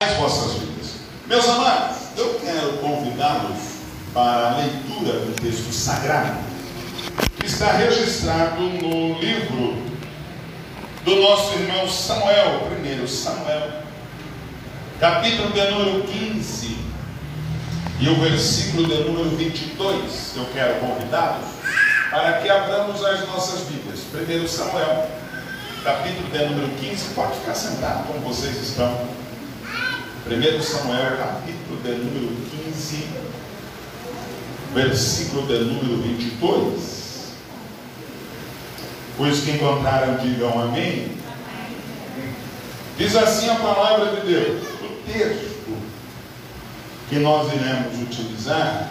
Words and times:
As 0.00 0.16
vossas 0.18 0.52
vidas. 0.52 0.90
Meus 1.26 1.48
amados, 1.48 1.96
eu 2.16 2.38
quero 2.38 2.74
convidá-los 2.74 3.58
para 4.14 4.52
a 4.52 4.56
leitura 4.58 5.18
do 5.18 5.34
texto 5.34 5.72
sagrado, 5.72 6.38
que 7.40 7.46
está 7.46 7.72
registrado 7.72 8.60
no 8.60 9.18
livro 9.18 9.82
do 11.04 11.16
nosso 11.16 11.54
irmão 11.54 11.88
Samuel, 11.88 12.68
primeiro 12.70 13.08
Samuel, 13.08 13.82
capítulo 15.00 15.50
de 15.50 15.70
número 15.72 16.04
15 16.04 16.78
e 17.98 18.08
o 18.10 18.20
versículo 18.20 18.86
de 18.86 19.10
número 19.10 19.30
22. 19.30 20.36
Eu 20.36 20.46
quero 20.52 20.78
convidá-los 20.78 21.48
para 22.12 22.34
que 22.34 22.48
abramos 22.48 23.04
as 23.04 23.26
nossas 23.26 23.62
vidas. 23.62 24.02
Primeiro 24.12 24.46
Samuel, 24.46 25.19
capítulo 25.82 26.28
de 26.30 26.38
número 26.46 26.68
15, 26.76 27.14
pode 27.14 27.38
ficar 27.38 27.54
sentado 27.54 28.06
como 28.06 28.20
vocês 28.20 28.56
estão. 28.56 29.08
Primeiro 30.24 30.62
Samuel, 30.62 31.16
capítulo 31.16 31.80
de 31.82 31.90
número 31.92 32.36
15, 32.66 33.06
versículo 34.74 35.46
de 35.46 35.58
número 35.64 36.02
22. 36.02 37.00
Os 39.18 39.40
que 39.40 39.50
encontraram, 39.52 40.16
digam 40.18 40.62
amém. 40.62 41.12
Diz 42.96 43.16
assim 43.16 43.48
a 43.48 43.54
palavra 43.56 44.16
de 44.16 44.26
Deus. 44.26 44.62
O 44.82 45.10
texto 45.10 45.76
que 47.08 47.18
nós 47.18 47.52
iremos 47.52 48.00
utilizar 48.02 48.90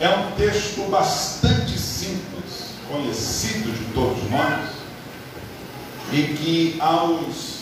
é 0.00 0.08
um 0.10 0.32
texto 0.32 0.88
bastante 0.90 1.78
simples, 1.78 2.74
conhecido 2.88 3.72
de 3.72 3.92
todos 3.94 4.30
nós, 4.30 4.75
e 6.12 6.22
que 6.34 6.76
aos 6.80 7.56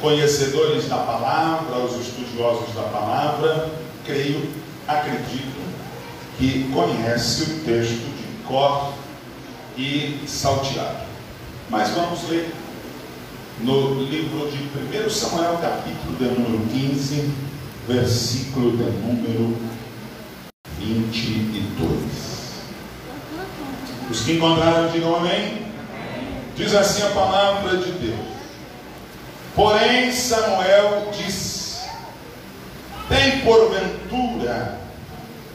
conhecedores 0.00 0.88
da 0.88 0.98
palavra, 0.98 1.76
aos 1.76 1.92
estudiosos 2.00 2.74
da 2.74 2.82
palavra, 2.82 3.70
creio, 4.04 4.50
acredito 4.88 5.62
que 6.38 6.70
conhece 6.72 7.42
o 7.42 7.60
texto 7.64 8.02
de 8.16 8.44
cor 8.46 8.92
e 9.76 10.20
salteado. 10.26 11.06
Mas 11.70 11.90
vamos 11.90 12.28
ler 12.28 12.52
no 13.60 14.02
livro 14.02 14.50
de 14.50 15.06
1 15.06 15.10
Samuel, 15.10 15.58
capítulo 15.62 16.16
de 16.18 16.24
número 16.40 16.66
15, 16.66 17.30
versículo 17.86 18.76
de 18.76 18.84
número 18.84 19.56
22. 20.78 22.32
Os 24.10 24.20
que 24.22 24.32
encontraram, 24.32 24.90
digam 24.90 25.14
amém. 25.16 25.61
Diz 26.56 26.74
assim 26.74 27.02
a 27.02 27.10
palavra 27.10 27.78
de 27.78 27.92
Deus. 27.92 28.26
Porém, 29.54 30.12
Samuel 30.12 31.10
disse: 31.12 31.80
Tem 33.08 33.40
porventura 33.40 34.78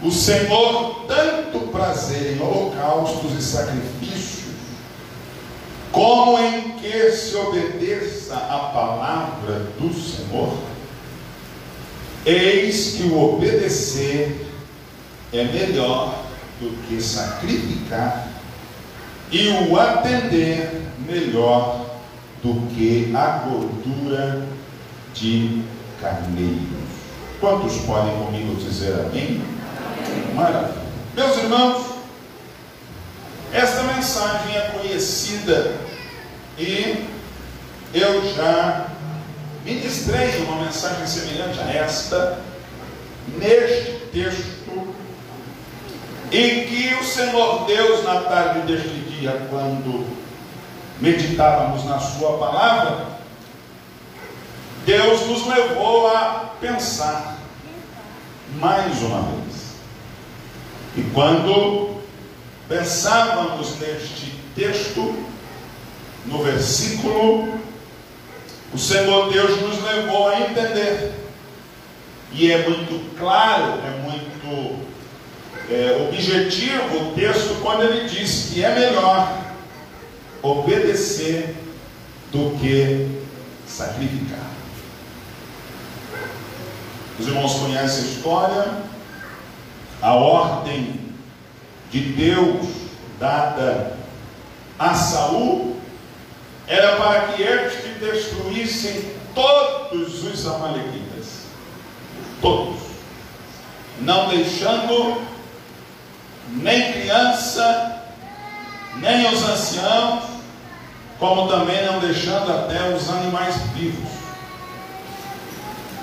o 0.02 0.12
Senhor 0.12 1.06
tanto 1.08 1.67
prazer 1.67 2.36
em 2.36 2.42
holocaustos 2.42 3.34
e 3.34 3.42
sacrifícios, 3.42 4.54
como 5.92 6.38
em 6.39 6.72
que 6.73 7.11
se 7.11 7.36
obedeça 7.36 8.36
a 8.36 8.72
palavra 8.73 9.59
do 9.80 9.92
Senhor? 9.94 10.58
Eis 12.26 12.95
que 12.95 13.04
o 13.04 13.36
obedecer 13.36 14.48
é 15.34 15.44
melhor 15.45 16.26
do 16.59 16.70
que 16.88 17.02
sacrificar, 17.02 18.28
e 19.31 19.50
o 19.50 19.80
atender 19.80 20.81
melhor 21.00 21.86
do 22.44 22.67
que 22.73 23.14
a 23.16 23.44
gordura 23.45 24.47
de 25.14 25.64
carneiros. 26.02 26.88
Quantos 27.39 27.78
podem 27.81 28.16
comigo 28.17 28.55
dizer 28.55 28.94
amém? 28.94 29.42
Maravilha. 30.33 30.87
Meus 31.16 31.37
irmãos, 31.37 31.86
esta 33.52 33.83
mensagem 33.83 34.55
é 34.55 34.61
conhecida 34.71 35.76
e 36.58 37.05
eu 37.93 38.33
já 38.36 38.87
ministrei 39.66 40.43
uma 40.43 40.64
mensagem 40.64 41.05
semelhante 41.05 41.60
a 41.60 41.71
esta 41.71 42.39
neste 43.37 43.92
texto 44.11 44.95
em 46.32 46.66
que 46.66 46.95
o 46.99 47.04
Senhor 47.04 47.66
Deus, 47.66 48.04
na 48.04 48.21
tarde 48.21 48.61
deste 48.61 49.07
dia, 49.20 49.48
quando 49.50 50.05
meditávamos 51.00 51.86
na 51.86 52.00
Sua 52.00 52.38
palavra, 52.38 53.17
Deus 54.86 55.28
nos 55.28 55.48
levou 55.48 56.08
a 56.08 56.52
pensar 56.61 57.38
mais 58.55 59.02
uma 59.02 59.22
vez. 59.22 59.58
E 60.95 61.02
quando 61.14 62.02
pensávamos 62.67 63.78
neste 63.80 64.33
texto, 64.55 65.26
no 66.26 66.44
versículo, 66.44 67.60
o 68.73 68.78
Senhor 68.78 69.32
Deus 69.32 69.61
nos 69.61 69.84
levou 69.84 70.30
a 70.30 70.42
entender. 70.42 71.14
E 72.32 72.52
é 72.52 72.67
muito 72.67 73.17
claro, 73.17 73.80
é 73.86 74.02
muito 74.02 74.86
é, 75.70 76.08
objetivo 76.08 77.10
o 77.10 77.14
texto 77.14 77.61
quando 77.61 77.83
ele 77.83 78.08
diz 78.08 78.52
que 78.54 78.64
é 78.64 78.73
melhor 78.73 79.45
obedecer 80.42 81.55
do 82.32 82.58
que 82.60 83.22
sacrificar. 83.67 84.48
Os 87.20 87.28
irmãos 87.28 87.55
conhecem 87.55 88.04
a 88.04 88.08
história, 88.08 88.67
a 90.02 90.14
ordem 90.14 91.00
de 91.92 91.99
Deus 91.99 92.67
dada 93.20 93.98
a 94.78 94.94
Saul 94.94 95.78
era 96.67 96.98
para 96.98 97.22
que 97.30 97.42
estes 97.42 97.98
destruíssem 97.99 99.11
todos 99.34 100.23
os 100.23 100.48
amalequitas, 100.48 101.45
todos, 102.42 102.78
não 104.02 104.30
deixando 104.30 105.27
nem 106.50 106.94
criança, 106.94 108.02
nem 108.98 109.28
os 109.34 109.44
anciãos, 109.44 110.24
como 111.20 111.48
também 111.48 111.86
não 111.86 112.00
deixando 112.00 112.52
até 112.52 112.96
os 112.96 113.10
animais 113.10 113.56
vivos. 113.76 114.10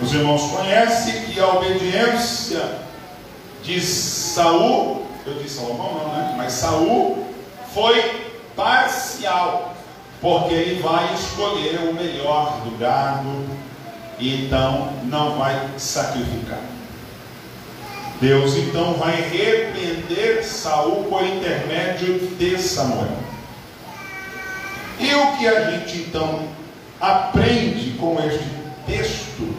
Os 0.00 0.12
irmãos 0.12 0.42
conhecem 0.50 1.26
que 1.26 1.38
a 1.38 1.48
obediência 1.48 2.78
de 3.62 3.80
Saul, 3.80 5.06
eu 5.24 5.34
disse 5.34 5.56
Salomão 5.56 5.94
não, 5.94 6.14
né? 6.14 6.34
Mas 6.36 6.52
Saul 6.52 7.26
foi 7.72 8.34
parcial, 8.56 9.74
porque 10.20 10.52
ele 10.52 10.82
vai 10.82 11.14
escolher 11.14 11.78
o 11.88 11.94
melhor 11.94 12.60
do 12.64 12.76
gado, 12.78 13.46
e 14.18 14.44
então 14.44 14.92
não 15.04 15.38
vai 15.38 15.70
sacrificar. 15.78 16.73
Deus 18.20 18.56
então 18.56 18.94
vai 18.94 19.20
repreender 19.20 20.44
Saul 20.44 21.04
por 21.04 21.22
intermédio 21.24 22.18
de 22.38 22.58
Samuel. 22.58 23.16
E 24.98 25.14
o 25.14 25.36
que 25.36 25.48
a 25.48 25.70
gente 25.70 25.98
então 25.98 26.48
aprende 27.00 27.92
com 27.98 28.18
este 28.20 28.44
texto 28.86 29.54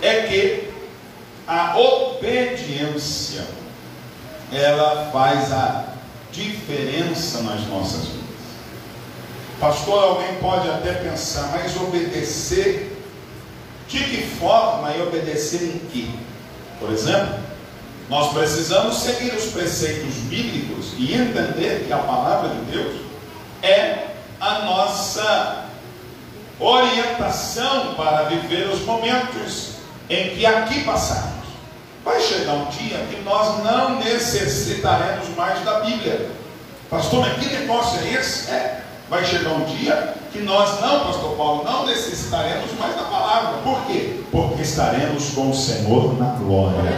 é 0.00 0.22
que 0.22 0.70
a 1.46 1.78
obediência 1.78 3.46
ela 4.50 5.10
faz 5.12 5.52
a 5.52 5.84
diferença 6.32 7.42
nas 7.42 7.66
nossas 7.66 8.06
vidas. 8.06 8.24
Pastor, 9.60 10.02
alguém 10.02 10.34
pode 10.36 10.68
até 10.68 10.92
pensar, 10.94 11.50
mas 11.52 11.76
obedecer 11.76 12.90
de 13.88 13.98
que 13.98 14.22
forma 14.38 14.92
e 14.92 15.02
obedecer 15.02 15.62
em 15.62 15.78
que? 15.90 16.10
Por 16.84 16.92
exemplo, 16.92 17.38
nós 18.10 18.34
precisamos 18.34 18.98
seguir 18.98 19.32
os 19.34 19.46
preceitos 19.46 20.14
bíblicos 20.28 20.92
e 20.98 21.14
entender 21.14 21.84
que 21.86 21.92
a 21.92 21.98
palavra 21.98 22.50
de 22.50 22.60
Deus 22.70 22.96
é 23.62 24.08
a 24.38 24.58
nossa 24.66 25.64
orientação 26.60 27.94
para 27.94 28.24
viver 28.24 28.68
os 28.68 28.82
momentos 28.82 29.76
em 30.10 30.36
que 30.36 30.44
aqui 30.44 30.84
passamos. 30.84 31.44
Vai 32.04 32.20
chegar 32.20 32.52
um 32.52 32.66
dia 32.66 32.98
que 33.10 33.22
nós 33.22 33.64
não 33.64 33.98
necessitaremos 34.00 35.26
mais 35.34 35.64
da 35.64 35.80
Bíblia. 35.80 36.30
Pastor, 36.90 37.20
mas 37.20 37.38
que 37.38 37.46
negócio 37.46 37.98
é 38.00 38.12
esse? 38.12 38.50
É. 38.50 38.82
Vai 39.08 39.24
chegar 39.24 39.52
um 39.52 39.64
dia 39.64 40.14
que 40.30 40.40
nós 40.40 40.82
não, 40.82 41.06
Pastor 41.06 41.34
Paulo, 41.34 41.64
não 41.64 41.86
necessitaremos 41.86 42.70
mais 42.78 42.94
da 42.94 43.04
palavra. 43.04 43.62
Por 43.62 43.86
quê? 43.86 44.23
Porque 44.34 44.62
estaremos 44.62 45.30
com 45.30 45.50
o 45.50 45.54
Senhor 45.54 46.18
na 46.18 46.30
glória. 46.30 46.90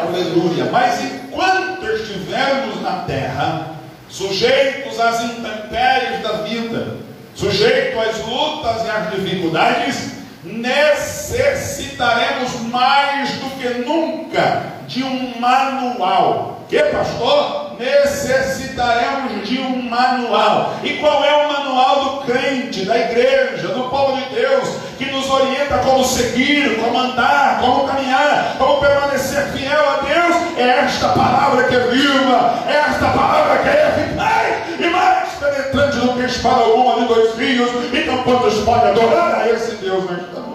Aleluia. 0.00 0.64
Mas 0.72 1.04
enquanto 1.04 1.84
estivermos 1.84 2.80
na 2.80 3.00
terra, 3.00 3.72
sujeitos 4.08 4.98
às 4.98 5.22
intempéries 5.22 6.22
da 6.22 6.44
vida, 6.44 6.96
sujeito 7.34 8.00
às 8.00 8.26
lutas 8.26 8.86
e 8.86 8.88
às 8.88 9.10
dificuldades, 9.10 10.12
necessitaremos 10.42 12.58
mais 12.70 13.32
do 13.32 13.50
que 13.60 13.68
nunca 13.86 14.62
de 14.88 15.04
um 15.04 15.38
manual. 15.38 16.61
Que 16.72 16.82
pastor? 16.84 17.76
Necessitaremos 17.78 19.46
de 19.46 19.60
um 19.60 19.90
manual. 19.90 20.76
E 20.82 20.94
qual 20.94 21.22
é 21.22 21.44
o 21.44 21.52
manual 21.52 22.04
do 22.04 22.20
crente, 22.22 22.86
da 22.86 22.98
igreja, 22.98 23.68
do 23.68 23.90
povo 23.90 24.16
de 24.16 24.34
Deus, 24.34 24.70
que 24.96 25.04
nos 25.12 25.28
orienta 25.28 25.76
como 25.84 26.02
seguir, 26.02 26.80
como 26.80 26.98
andar, 26.98 27.60
como 27.60 27.86
caminhar, 27.86 28.56
como 28.56 28.80
permanecer 28.80 29.48
fiel 29.48 29.86
a 29.86 29.96
Deus? 29.96 30.56
É 30.56 30.84
esta 30.86 31.08
palavra 31.08 31.64
que 31.64 31.74
é 31.74 31.80
viva, 31.88 32.54
é 32.66 32.90
esta 32.90 33.06
palavra 33.06 33.58
que 33.58 33.68
é 33.68 33.88
eficaz 33.88 34.80
e 34.80 34.86
mais 34.86 35.28
penetrante 35.34 35.98
do 35.98 36.14
que 36.14 36.24
espada 36.24 36.62
alguma 36.62 37.00
de 37.00 37.04
dois 37.06 37.36
rios. 37.36 37.70
Então, 37.92 38.22
quantos 38.22 38.54
podem 38.60 38.92
adorar 38.92 39.42
a 39.42 39.50
esse 39.50 39.72
Deus 39.72 40.10
nesta 40.10 40.40
noite? 40.40 40.51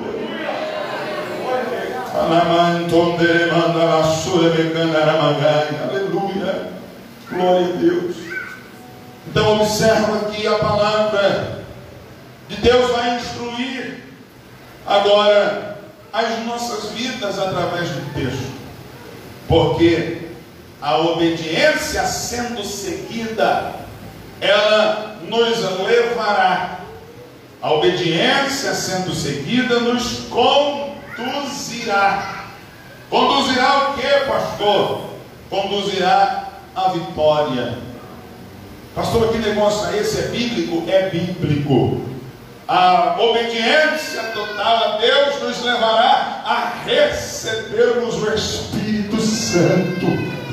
Aleluia. 5.84 6.72
Glória 7.30 7.68
a 7.68 7.78
Deus. 7.78 8.16
Então 9.28 9.60
observa 9.62 10.32
que 10.32 10.48
a 10.48 10.56
palavra 10.56 11.60
de 12.48 12.56
Deus 12.58 12.92
vai 12.92 13.18
instruir 13.18 14.04
agora 14.86 15.78
as 16.12 16.44
nossas 16.46 16.92
vidas 16.92 17.38
através 17.38 17.90
do 17.90 18.14
texto. 18.14 18.58
Porque 19.48 20.30
a 20.82 20.98
obediência 20.98 22.04
sendo 22.06 22.64
seguida, 22.64 23.76
ela 24.42 25.18
nos 25.24 25.58
levará. 25.86 26.80
A 27.62 27.74
obediência 27.74 28.74
sendo 28.74 29.14
seguida 29.14 29.80
nos 29.80 30.28
conduzirá. 31.18 32.46
Conduzirá 33.10 33.90
o 33.90 33.94
que, 33.96 34.08
pastor? 34.28 35.02
Conduzirá 35.50 36.50
a 36.76 36.90
vitória. 36.90 37.80
Pastor, 38.94 39.32
que 39.32 39.40
negócio 39.40 39.90
é 39.90 39.98
esse? 39.98 40.20
É 40.20 40.28
bíblico? 40.28 40.84
É 40.88 41.10
bíblico. 41.10 42.02
A 42.68 43.16
obediência 43.20 44.24
total 44.34 44.76
a 44.76 44.98
Deus 44.98 45.42
nos 45.42 45.64
levará 45.64 46.44
a 46.46 46.74
recebermos 46.86 48.16
o 48.16 48.34
Espírito 48.34 49.22
Santo. 49.22 50.06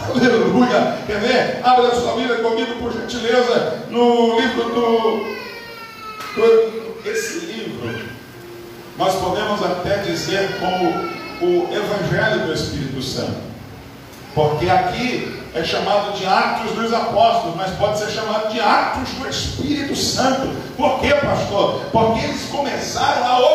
Aleluia. 0.08 0.98
Quer 1.06 1.20
ver? 1.20 1.60
Abra 1.64 1.94
sua 1.94 2.14
Bíblia 2.14 2.36
comigo, 2.36 2.74
por 2.76 2.92
gentileza, 2.92 3.84
no 3.90 4.38
livro 4.38 4.64
do. 4.74 5.34
Esse 7.04 7.46
livro, 7.46 8.13
nós 8.96 9.14
podemos 9.16 9.62
até 9.62 9.98
dizer 9.98 10.58
como 10.58 10.88
o 11.40 11.68
Evangelho 11.72 12.46
do 12.46 12.52
Espírito 12.52 13.02
Santo. 13.02 13.54
Porque 14.34 14.68
aqui 14.68 15.42
é 15.54 15.62
chamado 15.62 16.18
de 16.18 16.26
Atos 16.26 16.72
dos 16.72 16.92
Apóstolos, 16.92 17.56
mas 17.56 17.70
pode 17.76 17.98
ser 17.98 18.10
chamado 18.10 18.52
de 18.52 18.60
Atos 18.60 19.08
do 19.10 19.28
Espírito 19.28 19.94
Santo. 19.94 20.48
Por 20.76 20.98
quê, 21.00 21.14
pastor? 21.14 21.82
Porque 21.92 22.20
eles 22.20 22.48
começaram 22.50 23.24
a. 23.24 23.53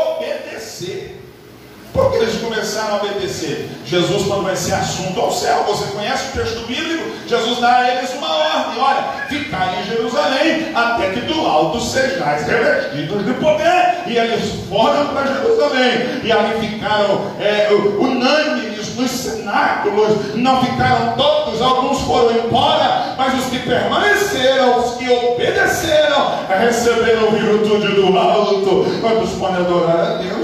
Por 1.94 2.12
que 2.12 2.18
eles 2.18 2.40
começaram 2.40 2.96
a 2.96 2.98
obedecer? 2.98 3.70
Jesus, 3.86 4.28
quando 4.28 4.44
vai 4.44 4.56
ser 4.56 4.74
assunto 4.74 5.20
ao 5.20 5.32
céu, 5.32 5.64
você 5.68 5.86
conhece 5.92 6.30
o 6.30 6.40
texto 6.40 6.68
bíblico? 6.68 7.10
Jesus 7.28 7.60
dá 7.60 7.78
a 7.78 7.96
eles 7.96 8.14
uma 8.14 8.32
ordem: 8.32 8.82
olha, 8.82 9.04
ficai 9.28 9.80
em 9.80 9.84
Jerusalém, 9.86 10.72
até 10.76 11.10
que 11.10 11.22
do 11.22 11.42
alto 11.46 11.82
sejais 11.82 12.46
revestidos 12.48 13.26
de 13.26 13.34
poder. 13.34 14.04
E 14.08 14.18
eles 14.18 14.52
foram 14.70 15.08
para 15.08 15.28
Jerusalém, 15.28 16.22
e 16.24 16.32
ali 16.32 16.68
ficaram 16.68 17.32
é, 17.40 17.70
unânimes 18.00 18.96
nos 18.96 19.12
cenáculos, 19.12 20.36
não 20.36 20.64
ficaram 20.64 21.14
todos, 21.16 21.62
alguns 21.62 22.02
foram 22.02 22.32
embora, 22.32 23.16
mas 23.18 23.34
os 23.40 23.46
que 23.46 23.60
permaneceram, 23.60 24.78
os 24.80 24.96
que 24.96 25.10
obedeceram, 25.10 26.32
receberam 26.48 27.32
virtude 27.32 27.88
do 27.96 28.18
alto. 28.18 28.86
Quantos 29.02 29.32
podem 29.32 29.58
adorar 29.58 30.00
a 30.00 30.14
Deus? 30.16 30.39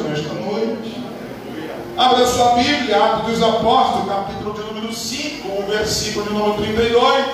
Abra 1.98 2.28
sua 2.28 2.56
Bíblia, 2.56 3.02
Atos 3.02 3.40
dos 3.40 3.42
Apóstolos, 3.42 4.10
capítulo 4.10 4.54
de 4.54 4.64
número 4.64 4.94
5, 4.94 5.48
o 5.48 5.66
versículo 5.66 6.26
de 6.26 6.34
número 6.34 6.54
32. 6.56 7.26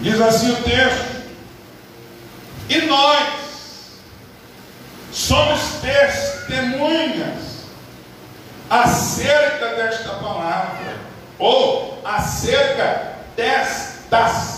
Diz 0.00 0.20
assim 0.20 0.50
o 0.50 0.56
texto: 0.64 1.22
E 2.68 2.78
nós 2.82 3.28
somos 5.12 5.60
testemunhas 5.80 7.62
acerca 8.68 9.68
desta 9.76 10.14
palavra, 10.14 10.96
ou 11.38 12.00
acerca 12.04 13.18
destas 13.36 14.57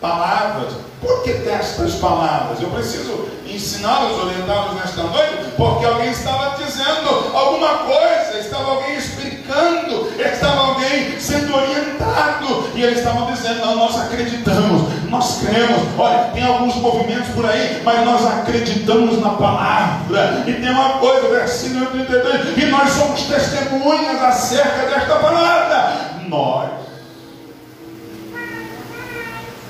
palavras. 0.00 0.74
Por 1.00 1.22
que 1.22 1.32
destas 1.34 1.94
palavras? 1.94 2.60
Eu 2.60 2.70
preciso 2.70 3.28
ensiná-los, 3.46 4.18
orientá-los 4.18 4.74
nesta 4.74 5.02
noite, 5.04 5.52
porque 5.56 5.86
alguém 5.86 6.10
estava 6.10 6.56
dizendo 6.56 7.36
alguma 7.36 7.68
coisa, 7.78 8.38
estava 8.38 8.72
alguém 8.72 8.96
explicando, 8.96 10.12
estava 10.18 10.60
alguém 10.68 11.18
sendo 11.20 11.54
orientado, 11.54 12.68
e 12.74 12.82
eles 12.82 12.98
estavam 12.98 13.26
dizendo: 13.26 13.64
Não, 13.64 13.76
nós 13.76 13.96
acreditamos, 14.00 14.82
nós 15.08 15.38
cremos. 15.40 15.82
Olha, 15.96 16.30
tem 16.34 16.44
alguns 16.44 16.74
movimentos 16.76 17.28
por 17.28 17.46
aí, 17.46 17.80
mas 17.84 18.04
nós 18.04 18.26
acreditamos 18.26 19.20
na 19.20 19.30
palavra. 19.30 20.44
E 20.46 20.52
tem 20.52 20.70
uma 20.70 20.98
coisa, 20.98 21.28
versículo 21.28 21.86
32, 21.86 22.58
e 22.58 22.66
nós 22.66 22.90
somos 22.90 23.22
testemunhas 23.22 24.20
acerca 24.20 24.86
desta 24.86 25.16
palavra. 25.16 26.08
Nós 26.28 26.87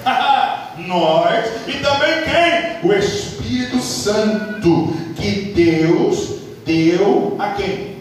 nós 0.86 1.46
e 1.66 1.72
também 1.74 2.22
quem? 2.24 2.88
O 2.88 2.92
Espírito 2.92 3.80
Santo 3.80 4.94
que 5.16 5.52
Deus 5.54 6.38
deu 6.64 7.36
a 7.38 7.48
quem? 7.50 7.98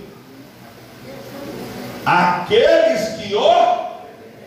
Aqueles 2.06 3.10
que 3.18 3.36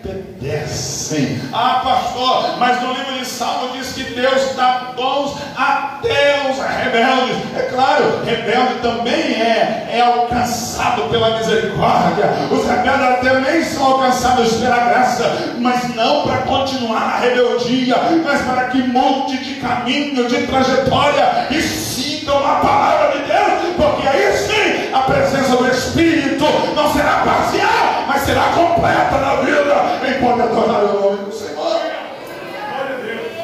obedecem. 0.05 1.41
Ah, 1.53 1.81
pastor, 1.85 2.57
mas 2.59 2.83
no 2.83 2.93
livro 2.95 3.19
de 3.19 3.27
Salmo 3.27 3.71
diz 3.77 3.93
que 3.93 4.05
Deus 4.15 4.55
dá 4.57 4.93
dons 4.97 5.37
até 5.57 6.51
os 6.51 6.59
rebeldes. 6.59 7.37
É 7.57 7.63
claro, 7.71 8.23
rebelde 8.25 8.75
também 8.81 9.41
é, 9.41 9.91
é 9.93 10.01
alcançado 10.01 11.03
pela 11.11 11.39
misericórdia. 11.39 12.31
Os 12.51 12.67
rebeldes 12.67 13.21
também 13.21 13.65
são 13.65 13.85
alcançados 13.85 14.55
pela 14.55 14.79
graça, 14.79 15.55
mas 15.59 15.95
não 15.95 16.23
para 16.23 16.39
continuar 16.39 17.01
na 17.01 17.17
rebeldia, 17.19 17.97
mas 18.25 18.41
para 18.43 18.65
que 18.65 18.79
monte 18.79 19.37
de 19.39 19.55
caminho, 19.57 20.27
de 20.29 20.47
trajetória 20.47 21.49
e 21.51 21.61
sigam 21.61 22.39
a 22.39 22.57
palavra 22.57 23.19
de 23.19 23.25
Deus, 23.25 23.77
porque 23.77 24.09
aí 24.09 24.37
sim 24.37 24.95
a 24.95 25.01
presença 25.03 25.57
do 25.57 25.69
Espírito 25.69 26.45
não 26.75 26.93
será 26.93 27.23
parcial, 27.25 28.05
mas 28.09 28.23
será 28.23 28.43
completa 28.55 29.19
na 29.19 29.35
vida. 29.37 29.90
Pode 30.21 30.43
adorar 30.43 30.85
o 30.85 31.01
nome 31.01 31.25
do 31.25 31.33
Senhor? 31.33 31.81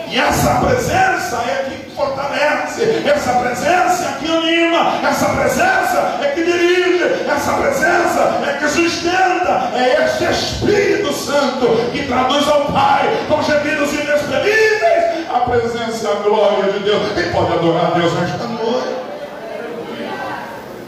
E 0.08 0.18
essa 0.18 0.60
presença 0.60 1.36
é 1.36 1.66
que 1.68 1.90
fortalece, 1.96 3.02
essa 3.06 3.32
presença 3.32 4.04
é 4.04 4.16
que 4.20 4.30
anima, 4.30 5.08
essa 5.08 5.26
presença 5.30 6.18
é 6.22 6.32
que 6.34 6.44
dirige, 6.44 7.04
essa 7.28 7.52
presença 7.54 8.40
é 8.46 8.58
que 8.58 8.68
sustenta, 8.68 9.70
é 9.74 10.04
este 10.04 10.24
Espírito 10.24 11.12
Santo 11.12 11.90
que 11.92 12.06
traduz 12.06 12.46
ao 12.46 12.66
Pai 12.66 13.08
com 13.28 13.42
gemidos 13.42 13.92
inexprimíveis 13.92 15.26
a 15.34 15.40
presença 15.40 16.06
e 16.06 16.10
a 16.10 16.14
glória 16.16 16.72
de 16.72 16.78
Deus. 16.80 17.12
Quem 17.14 17.32
pode 17.32 17.52
adorar 17.52 17.86
a 17.86 17.98
Deus 17.98 18.12
nesta 18.14 18.44
noite? 18.44 18.96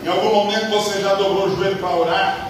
Em 0.04 0.08
algum 0.08 0.34
momento 0.34 0.70
você 0.70 1.00
já 1.00 1.14
dobrou 1.14 1.46
o 1.46 1.56
joelho 1.56 1.76
para 1.76 1.90
orar? 1.90 2.47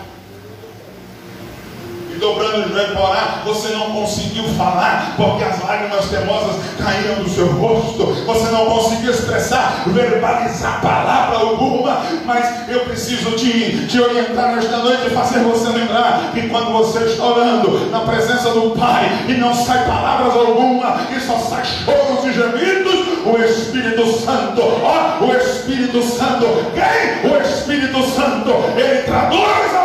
Dobrando 2.18 2.66
o 2.66 2.68
joelho 2.68 2.92
para 2.92 3.02
orar, 3.02 3.42
você 3.44 3.68
não 3.68 3.90
conseguiu 3.90 4.44
falar, 4.56 5.14
porque 5.16 5.44
as 5.44 5.62
lágrimas 5.62 6.06
temosas 6.06 6.56
caíram 6.78 7.22
do 7.22 7.28
seu 7.28 7.46
rosto, 7.52 8.06
você 8.24 8.50
não 8.50 8.66
conseguiu 8.66 9.10
expressar, 9.10 9.84
verbalizar 9.86 10.80
palavra 10.80 11.38
alguma, 11.38 12.02
mas 12.24 12.68
eu 12.68 12.80
preciso 12.80 13.32
te, 13.32 13.86
te 13.86 14.00
orientar 14.00 14.54
nesta 14.54 14.78
noite 14.78 15.06
e 15.06 15.10
fazer 15.10 15.40
você 15.40 15.68
lembrar 15.68 16.30
que 16.32 16.48
quando 16.48 16.72
você 16.72 17.04
está 17.04 17.24
orando 17.24 17.90
na 17.90 18.00
presença 18.00 18.50
do 18.50 18.70
Pai 18.70 19.24
e 19.28 19.34
não 19.34 19.54
sai 19.54 19.86
palavras 19.86 20.34
alguma, 20.34 21.00
e 21.14 21.20
só 21.20 21.38
sai 21.38 21.64
choros 21.64 22.24
e 22.24 22.32
gemidos, 22.32 23.08
o 23.24 23.36
Espírito 23.42 24.06
Santo, 24.18 24.62
ó, 24.62 25.24
o 25.24 25.34
Espírito 25.36 26.02
Santo, 26.02 26.46
quem? 26.74 27.30
O 27.30 27.36
Espírito 27.42 28.02
Santo, 28.10 28.50
ele 28.76 29.02
traduz 29.02 29.77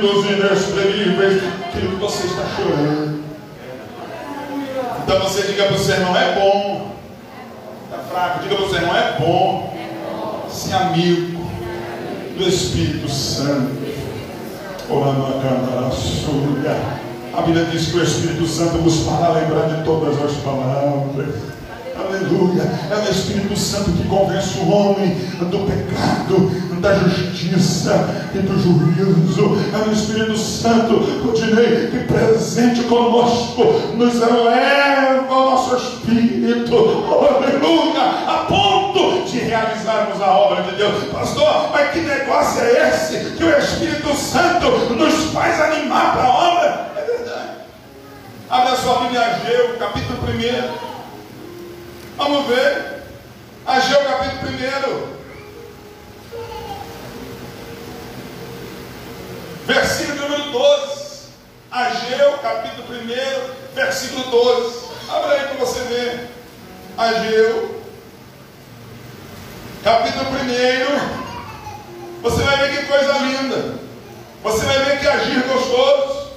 gemidos 0.00 0.24
inexprimíveis 0.24 1.42
aquilo 1.68 1.92
que 1.92 1.96
você 1.96 2.26
está 2.26 2.42
chorando. 2.56 3.20
Então 5.02 5.20
você 5.20 5.42
diga 5.42 5.64
para 5.64 5.74
o 5.74 5.78
seu 5.78 5.94
irmão, 5.94 6.16
é 6.16 6.34
bom. 6.34 6.96
Está 7.84 8.02
fraco, 8.04 8.42
diga 8.42 8.56
para 8.56 8.64
o 8.64 8.68
seu 8.68 8.78
irmão, 8.78 8.96
é 8.96 9.16
bom. 9.18 9.76
Ser 10.50 10.74
amigo 10.74 11.40
do 12.36 12.48
Espírito 12.48 13.08
Santo. 13.10 13.80
A 17.32 17.42
Bíblia 17.42 17.64
diz 17.66 17.86
que 17.88 17.98
o 17.98 18.02
Espírito 18.02 18.46
Santo 18.46 18.78
nos 18.78 19.04
fará 19.04 19.28
lembrar 19.28 19.68
de 19.68 19.84
todas 19.84 20.20
as 20.20 20.32
palavras. 20.38 21.34
Aleluia. 21.96 22.62
É 22.90 22.96
o 22.96 23.10
Espírito 23.10 23.56
Santo 23.56 23.92
que 23.92 24.08
convence 24.08 24.58
o 24.58 24.68
homem 24.68 25.14
do 25.38 25.58
pecado, 25.66 26.50
da 26.80 26.94
justiça 26.94 28.08
e 28.34 28.38
do 28.38 28.58
juízo. 28.58 29.56
É 29.72 29.88
o 29.88 29.92
Espírito 29.92 30.36
Santo, 30.36 30.96
Rodinei, 31.24 31.88
que 31.90 32.12
presente 32.12 32.82
conosco 32.84 33.64
nos 33.94 34.14
eleva 34.16 35.26
o 35.28 35.50
nosso 35.50 35.76
espírito. 35.76 36.74
Aleluia. 36.74 38.02
A 38.26 38.44
ponto 38.48 39.24
de 39.30 39.38
realizarmos 39.38 40.20
a 40.20 40.30
obra 40.30 40.62
de 40.62 40.76
Deus. 40.76 41.04
Pastor, 41.12 41.70
mas 41.70 41.90
que 41.90 42.00
negócio 42.00 42.62
é 42.62 42.88
esse 42.88 43.36
que 43.36 43.44
o 43.44 43.58
Espírito 43.58 44.14
Santo 44.14 44.70
nos 44.94 45.32
faz 45.32 45.60
animar 45.60 46.14
para 46.14 46.24
a 46.24 46.30
obra? 46.30 46.92
É 46.96 47.02
verdade. 47.02 47.48
Abra 48.48 48.76
sua 48.76 49.00
Bíblia 49.00 49.20
Ageu, 49.20 49.76
capítulo 49.78 50.18
1. 50.24 50.90
Vamos 52.16 52.46
ver. 52.46 53.00
Ageu 53.66 54.00
capítulo 54.00 54.52
1. 55.16 55.20
Versículo 59.66 60.09
número 60.20 60.50
12. 60.50 61.00
Ageu 61.70 62.38
capítulo 62.38 62.86
1, 62.90 63.74
versículo 63.74 64.24
12. 64.24 64.90
Abra 65.08 65.32
aí 65.32 65.40
para 65.40 65.64
você 65.64 65.80
ver. 65.80 66.30
Ageu, 66.96 67.82
capítulo 69.82 70.26
1. 70.30 71.20
Você 72.22 72.42
vai 72.42 72.56
ver 72.58 72.76
que 72.76 72.86
coisa 72.86 73.12
linda. 73.18 73.78
Você 74.42 74.64
vai 74.64 74.78
ver 74.84 75.00
que 75.00 75.06
agir 75.06 75.42
gostoso. 75.44 76.30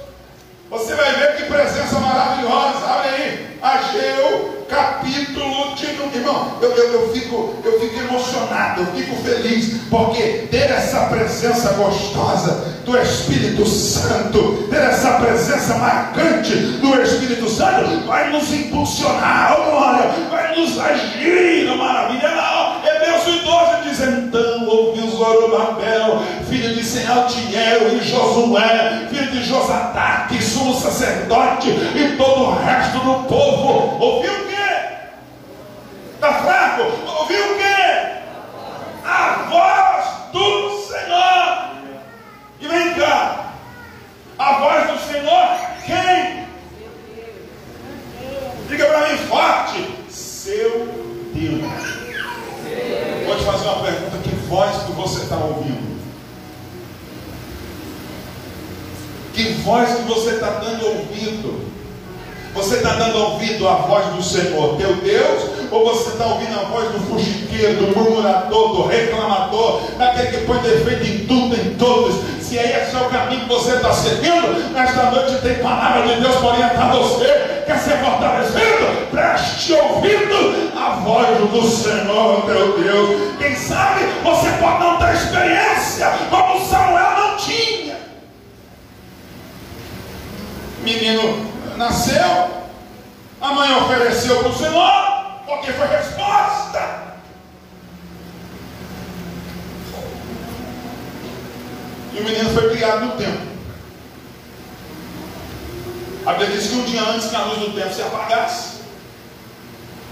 Você 0.70 0.94
vai 0.94 1.14
ver 1.14 1.36
que 1.36 1.44
presença 1.44 1.98
maravilhosa. 1.98 2.86
Abre 2.86 3.08
aí. 3.08 3.58
Ageu, 3.62 4.53
capítulo 4.68 5.74
de 5.74 6.18
irmão, 6.18 6.58
eu, 6.60 6.70
eu, 6.70 6.92
eu, 6.92 7.12
fico, 7.12 7.54
eu 7.64 7.80
fico 7.80 8.00
emocionado, 8.00 8.82
eu 8.82 8.86
fico 8.86 9.16
feliz, 9.22 9.80
porque 9.90 10.46
ter 10.50 10.70
essa 10.70 11.00
presença 11.06 11.72
gostosa 11.74 12.72
do 12.84 12.96
Espírito 12.98 13.66
Santo, 13.66 14.68
ter 14.70 14.80
essa 14.80 15.12
presença 15.14 15.74
marcante 15.74 16.54
do 16.54 17.00
Espírito 17.00 17.48
Santo, 17.48 18.06
vai 18.06 18.30
nos 18.30 18.52
impulsionar, 18.52 19.56
oh 19.58 19.70
glória, 19.70 20.10
vai 20.30 20.56
nos 20.56 20.78
agir, 20.78 21.68
oh 21.72 21.76
maravilha, 21.76 22.30
não, 22.30 22.84
Hebreus 22.86 23.24
12 23.24 23.88
diz, 23.88 24.00
então 24.00 24.66
ouviu 24.66 25.08
Zorobabel, 25.08 26.22
filho 26.48 26.74
de 26.74 26.84
Sealtiel 26.84 27.96
e 27.96 28.02
Josué, 28.02 29.08
filho 29.10 29.30
de 29.30 29.42
Josadaque, 29.44 30.42
sumo 30.42 30.74
sacerdote, 30.74 31.68
e 31.70 32.14
todo 32.16 32.42
o 32.42 32.54
resto 32.54 32.98
do 32.98 33.24
povo, 33.28 33.96
ouviu? 34.00 34.43
Está 36.24 36.38
fraco? 36.40 36.82
Ouviu 37.20 37.52
o 37.52 37.58
quê? 37.58 38.22
A 39.04 39.46
voz 39.50 40.32
do 40.32 40.88
Senhor. 40.88 41.68
E 42.62 42.66
vem 42.66 42.94
cá. 42.94 43.52
A 44.38 44.52
voz 44.54 44.90
do 44.90 45.06
Senhor, 45.06 45.58
quem? 45.84 46.48
Diga 48.70 48.86
para 48.86 49.06
mim 49.06 49.18
forte. 49.28 49.86
Seu 50.08 50.86
Deus. 51.34 51.60
Vou 53.26 53.36
te 53.36 53.44
fazer 53.44 53.68
uma 53.68 53.84
pergunta: 53.84 54.16
que 54.22 54.34
voz 54.46 54.82
que 54.84 54.92
você 54.92 55.24
está 55.24 55.36
ouvindo? 55.36 56.00
Que 59.34 59.52
voz 59.62 59.94
que 59.94 60.02
você 60.04 60.30
está 60.36 60.50
dando 60.52 60.86
ouvido? 60.86 61.70
Você 62.54 62.76
está 62.76 62.94
dando 62.94 63.18
ouvido 63.18 63.68
à 63.68 63.74
voz 63.74 64.06
do 64.14 64.22
Senhor, 64.22 64.76
teu 64.78 64.94
Deus, 64.96 65.53
ou 65.74 65.84
você 65.84 66.10
está 66.10 66.26
ouvindo 66.26 66.56
a 66.56 66.62
voz 66.64 66.88
do 66.92 67.00
fuxiqueiro, 67.00 67.86
do 67.86 67.98
murmurador, 67.98 68.76
do 68.76 68.86
reclamador, 68.86 69.80
daquele 69.98 70.28
que 70.28 70.46
põe 70.46 70.58
defeito 70.58 71.04
em 71.04 71.26
tudo, 71.26 71.56
em 71.56 71.74
todos? 71.74 72.14
Se 72.40 72.56
esse 72.56 72.94
é 72.94 73.00
o 73.00 73.10
caminho 73.10 73.40
que 73.40 73.48
você 73.48 73.72
está 73.72 73.92
seguindo, 73.92 74.72
nesta 74.72 75.10
noite 75.10 75.42
tem 75.42 75.54
palavra 75.56 76.06
de 76.06 76.20
Deus 76.20 76.36
para 76.36 76.48
orientar 76.48 76.92
você. 76.92 77.64
Quer 77.66 77.78
ser 77.78 77.98
fortalecido? 77.98 79.10
Preste 79.10 79.72
ouvido 79.72 80.70
à 80.78 80.90
voz 81.00 81.38
do 81.50 81.68
Senhor, 81.68 82.42
teu 82.46 82.78
Deus. 82.78 83.36
Quem 83.38 83.56
sabe 83.56 84.04
você 84.22 84.50
pode 84.60 84.78
não 84.78 84.98
ter 84.98 85.14
experiência 85.14 86.12
como 86.30 86.64
Samuel 86.64 87.10
não 87.18 87.36
tinha. 87.36 87.96
Menino 90.84 91.50
nasceu, 91.76 92.48
a 93.40 93.52
mãe 93.52 93.74
ofereceu 93.74 94.38
para 94.38 94.48
o 94.48 94.54
Senhor, 94.54 95.13
porque 95.46 95.72
foi 95.72 95.86
resposta. 95.86 97.14
E 102.12 102.20
o 102.20 102.24
menino 102.24 102.50
foi 102.50 102.70
criado 102.70 103.06
no 103.06 103.12
templo. 103.12 103.54
A 106.26 106.32
Bíblia 106.34 106.56
diz 106.56 106.68
que 106.68 106.74
um 106.76 106.84
dia 106.84 107.02
antes 107.02 107.28
que 107.28 107.36
a 107.36 107.44
luz 107.44 107.58
do 107.58 107.74
templo 107.74 107.92
se 107.92 108.02
apagasse, 108.02 108.78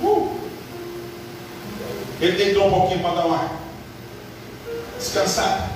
uh, 0.03 0.41
ele 2.21 2.37
deitou 2.37 2.67
um 2.67 2.71
pouquinho 2.71 3.01
para 3.01 3.15
dar 3.15 3.27
uma 3.27 3.51
descansada. 4.99 5.71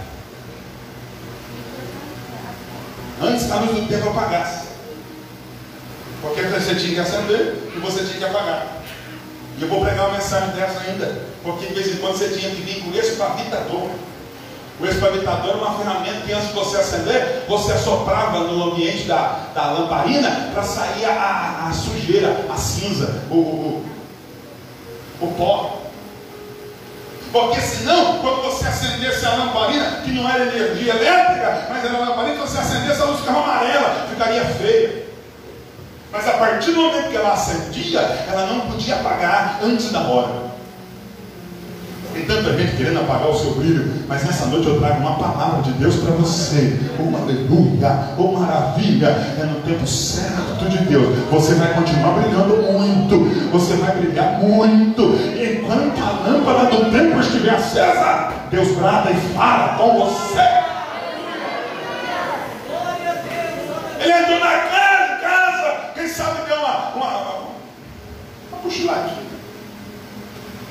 Antes 3.22 3.46
que 3.46 3.52
a 3.52 3.56
luz 3.56 3.80
do 3.80 3.88
templo 3.88 4.10
apagasse. 4.10 4.66
Porque 6.20 6.42
você 6.42 6.74
tinha 6.74 6.94
que 6.94 7.00
acender 7.00 7.70
e 7.74 7.78
você 7.78 8.04
tinha 8.04 8.18
que 8.18 8.24
apagar. 8.24 8.75
E 9.58 9.62
eu 9.62 9.68
vou 9.68 9.80
pregar 9.80 10.08
uma 10.08 10.18
mensagem 10.18 10.50
dessa 10.50 10.80
ainda, 10.80 11.22
porque 11.42 11.66
de 11.66 11.74
vez 11.74 11.94
em 11.94 11.96
quando 11.96 12.18
você 12.18 12.28
tinha 12.28 12.50
que 12.50 12.62
vir 12.62 12.82
com 12.82 12.90
esse 12.90 13.12
espavitador. 13.12 13.88
O 14.78 14.84
espavitador 14.84 15.48
era 15.48 15.56
uma 15.56 15.78
ferramenta 15.78 16.20
que 16.26 16.32
antes 16.32 16.48
de 16.48 16.54
você 16.54 16.76
acender, 16.76 17.44
você 17.48 17.72
assoprava 17.72 18.40
no 18.40 18.72
ambiente 18.72 19.04
da, 19.04 19.46
da 19.54 19.70
lamparina 19.70 20.50
para 20.52 20.62
sair 20.62 21.06
a, 21.06 21.68
a, 21.68 21.72
sujeira, 21.72 22.44
a 22.50 22.56
cinza, 22.56 23.22
o, 23.30 23.34
o, 23.34 23.86
o 25.22 25.26
pó. 25.38 25.80
Porque 27.32 27.58
senão, 27.62 28.18
quando 28.18 28.42
você 28.42 28.66
acendesse 28.66 29.24
a 29.24 29.36
lamparina, 29.36 30.02
que 30.04 30.10
não 30.10 30.28
era 30.28 30.44
energia 30.44 30.94
elétrica, 30.94 31.68
mas 31.70 31.82
era 31.82 31.98
lamparina, 31.98 32.46
você 32.46 32.58
acendesse 32.58 33.00
a 33.00 33.06
luz 33.06 33.20
ficava 33.20 33.38
amarela, 33.40 34.06
ficaria 34.10 34.44
feia. 34.44 35.05
Mas 36.16 36.28
a 36.28 36.32
partir 36.32 36.70
do 36.70 36.80
momento 36.80 37.10
que 37.10 37.16
ela 37.16 37.34
acendia, 37.34 38.00
ela 38.00 38.46
não 38.46 38.60
podia 38.60 38.94
apagar 38.94 39.60
antes 39.62 39.92
da 39.92 40.00
hora. 40.00 40.46
Tem 42.14 42.24
tanta 42.24 42.56
gente 42.56 42.74
querendo 42.74 43.00
apagar 43.00 43.28
o 43.28 43.38
seu 43.38 43.50
brilho, 43.56 44.06
mas 44.08 44.24
nessa 44.24 44.46
noite 44.46 44.66
eu 44.66 44.78
trago 44.78 45.00
uma 45.00 45.18
palavra 45.18 45.62
de 45.62 45.72
Deus 45.72 45.96
para 45.96 46.12
você. 46.12 46.80
Uma 46.98 47.18
aleluia, 47.18 48.14
uma 48.16 48.40
maravilha. 48.40 49.08
É 49.08 49.44
no 49.44 49.60
tempo 49.60 49.86
certo 49.86 50.66
de 50.70 50.78
Deus. 50.86 51.18
Você 51.30 51.54
vai 51.56 51.74
continuar 51.74 52.14
brilhando 52.14 52.62
muito. 52.72 53.50
Você 53.52 53.74
vai 53.74 53.94
brilhar 53.96 54.38
muito. 54.38 55.02
Enquanto 55.02 56.02
a 56.02 56.26
lâmpada 56.26 56.70
do 56.70 56.90
tempo 56.90 57.20
estiver 57.20 57.50
acesa, 57.50 58.32
Deus 58.50 58.68
brada 58.68 59.10
e 59.10 59.34
fala 59.34 59.76
com 59.76 60.06
você. 60.06 60.40
Ele 64.00 64.12
entrou 64.12 64.38
na 64.40 64.46
casa 64.46 64.76
sabe 66.16 66.48
deu 66.48 66.56
uma, 66.56 66.94
uma, 66.94 67.08
uma 68.50 68.65
cochiladinha. 68.76 69.26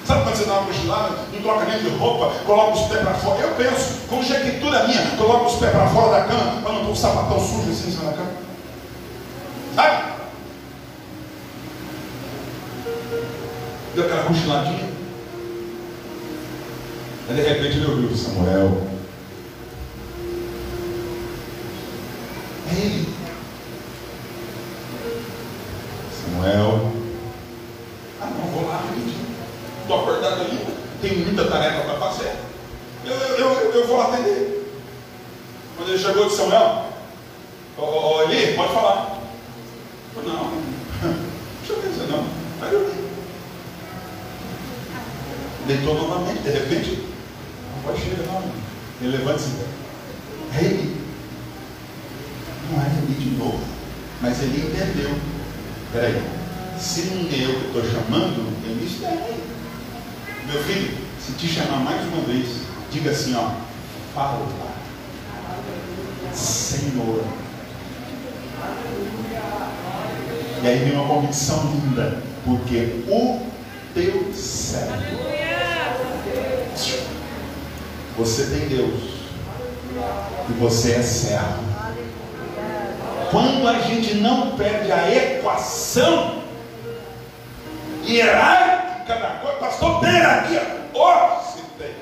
Sabe 0.06 0.24
quando 0.24 0.36
você 0.36 0.46
dá 0.46 0.60
uma 0.60 0.68
cochilada, 0.68 1.16
não 1.34 1.42
troca 1.42 1.66
nem 1.66 1.80
de 1.80 1.90
roupa, 1.98 2.32
coloca 2.46 2.74
os 2.74 2.88
pés 2.88 3.02
para 3.02 3.14
fora? 3.16 3.40
Eu 3.42 3.56
penso, 3.56 4.02
como 4.08 4.24
jequitura 4.24 4.88
minha, 4.88 5.02
coloca 5.18 5.46
os 5.46 5.56
pés 5.56 5.72
para 5.72 5.90
fora 5.90 6.20
da 6.20 6.26
cama, 6.26 6.62
para 6.62 6.74
não 6.74 6.86
ter 6.86 6.92
um 6.92 6.96
sapatão 6.96 7.40
sujo 7.40 7.72
assim 7.72 7.88
em 7.88 7.92
cima 7.92 8.12
da 8.12 8.18
cama. 8.18 8.32
Sabe? 9.74 10.14
Deu 13.96 14.06
aquela 14.06 14.24
cochiladinha. 14.26 14.90
Aí 17.28 17.36
de 17.36 17.42
repente 17.42 17.78
ele 17.78 17.88
ouviu 17.88 18.16
Samuel. 18.16 18.88
É 22.70 22.76
ele. 22.76 23.16
Samuel. 26.22 26.95
O 36.25 36.29
Samuel, 36.29 36.86
Ô, 37.77 37.82
ô, 37.82 38.15
ô 38.15 38.24
Eli, 38.24 38.55
pode 38.55 38.74
falar. 38.74 39.22
Eu, 40.15 40.24
não, 40.24 40.51
deixa 41.62 41.74
eu 41.74 41.82
ver 41.82 42.12
não. 42.12 42.25
Aí 42.62 42.74
eu 42.74 42.96
deitou 45.67 45.94
novamente, 45.94 46.41
de 46.41 46.50
repente, 46.50 47.10
não 47.75 47.84
pode 47.84 48.01
chegar 48.01 48.25
não. 48.25 48.44
Ele 49.01 49.17
levanta-se. 49.17 49.50
Assim. 49.50 49.65
É 50.55 50.63
Eli. 50.63 51.01
Não 52.72 52.82
é 52.82 52.88
Eli 52.88 53.13
de 53.13 53.38
novo. 53.38 53.63
Mas 54.22 54.41
ele 54.41 54.67
entendeu. 54.67 55.15
Peraí, 55.91 56.24
se 56.79 57.01
não 57.01 57.29
é 57.29 57.44
eu 57.44 57.60
que 57.60 57.67
estou 57.67 57.84
chamando, 57.84 58.51
eu 58.67 58.75
me 58.75 58.86
esperei. 58.86 59.44
Meu 60.48 60.63
filho, 60.63 60.98
se 61.24 61.34
te 61.34 61.48
chamar 61.48 61.82
mais 61.82 62.01
uma 62.08 62.22
vez, 62.22 62.62
diga 62.91 63.12
assim, 63.12 63.36
ó, 63.36 63.51
fala, 64.15 64.39
pai. 64.60 64.75
Senhor. 66.36 67.24
E 70.62 70.68
aí 70.68 70.80
vem 70.80 70.94
uma 70.94 71.08
convicção 71.08 71.72
linda, 71.74 72.24
porque 72.44 73.04
o 73.08 73.46
teu 73.94 74.34
servo. 74.34 74.94
Você 78.18 78.46
tem 78.46 78.68
Deus. 78.68 79.15
E 80.50 80.54
você 80.54 80.94
é 80.94 81.01
servo. 81.01 81.63
Quando 83.32 83.68
a 83.68 83.80
gente 83.80 84.15
não 84.15 84.51
perde 84.51 84.92
a 84.92 85.13
equação 85.13 86.42
hierárquica 88.06 89.15
da 89.15 89.30
coisa, 89.42 89.58
pastor, 89.58 90.00
tem 90.00 90.22
aqui, 90.22 90.60
ó, 90.94 91.39
se 91.42 91.62
tem. 91.77 91.96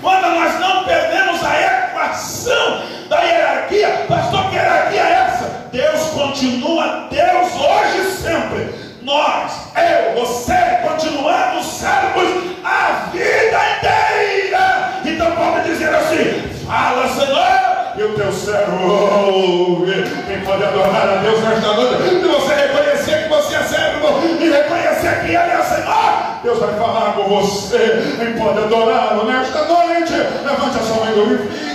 Quando 0.00 0.34
nós 0.34 0.58
não 0.58 0.84
perdemos 0.84 1.44
a 1.44 1.88
equação 1.88 2.82
da 3.10 3.20
hierarquia, 3.22 4.06
pastor, 4.08 4.48
que 4.50 4.54
hierarquia 4.54 5.00
é 5.00 5.12
essa? 5.12 5.68
Deus 5.72 6.00
continua 6.10 7.08
Deus 7.10 7.48
hoje 7.54 8.08
e 8.08 8.10
sempre. 8.12 8.74
Nós, 9.02 9.52
eu, 9.76 10.20
você, 10.20 10.78
continuamos 10.88 11.66
servos 11.66 12.28
a 12.64 13.08
vida 13.10 13.58
inteira. 13.76 15.00
Então 15.04 15.32
pode 15.32 15.68
dizer 15.68 15.92
assim: 15.92 16.48
fala, 16.64 17.08
Senhor 17.08 17.70
e 17.98 18.02
o 18.04 18.14
teu 18.14 18.32
servo 18.32 18.86
ouve. 18.86 20.04
Quem 20.26 20.40
pode 20.42 20.62
adorar 20.62 21.08
a 21.08 21.16
Deus 21.16 21.42
nesta 21.42 21.72
noite? 21.74 22.02
Se 22.08 22.28
você 22.28 22.54
reconhecer 22.54 23.22
que 23.24 23.28
você 23.28 23.56
é 23.56 23.62
servo 23.62 24.20
e 24.40 24.50
reconhecer 24.50 25.20
que 25.20 25.26
Ele 25.26 25.36
é 25.36 25.62
Senhor, 25.62 26.40
Deus 26.44 26.58
vai 26.60 26.74
falar 26.74 27.14
com 27.14 27.24
você. 27.24 28.16
Quem 28.18 28.32
pode 28.34 28.58
adorá-lo 28.60 29.26
nesta 29.26 29.64
noite? 29.64 30.12
Levante 30.12 30.78
a 30.78 30.82
sua 30.82 31.04
mão 31.06 31.32
e 31.32 31.69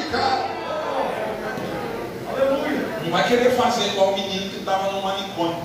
Não 3.05 3.11
vai 3.11 3.27
querer 3.27 3.51
fazer 3.51 3.85
igual 3.85 4.13
o 4.13 4.15
menino 4.15 4.49
que 4.49 4.57
estava 4.57 4.91
no 4.91 5.01
manicômio. 5.03 5.63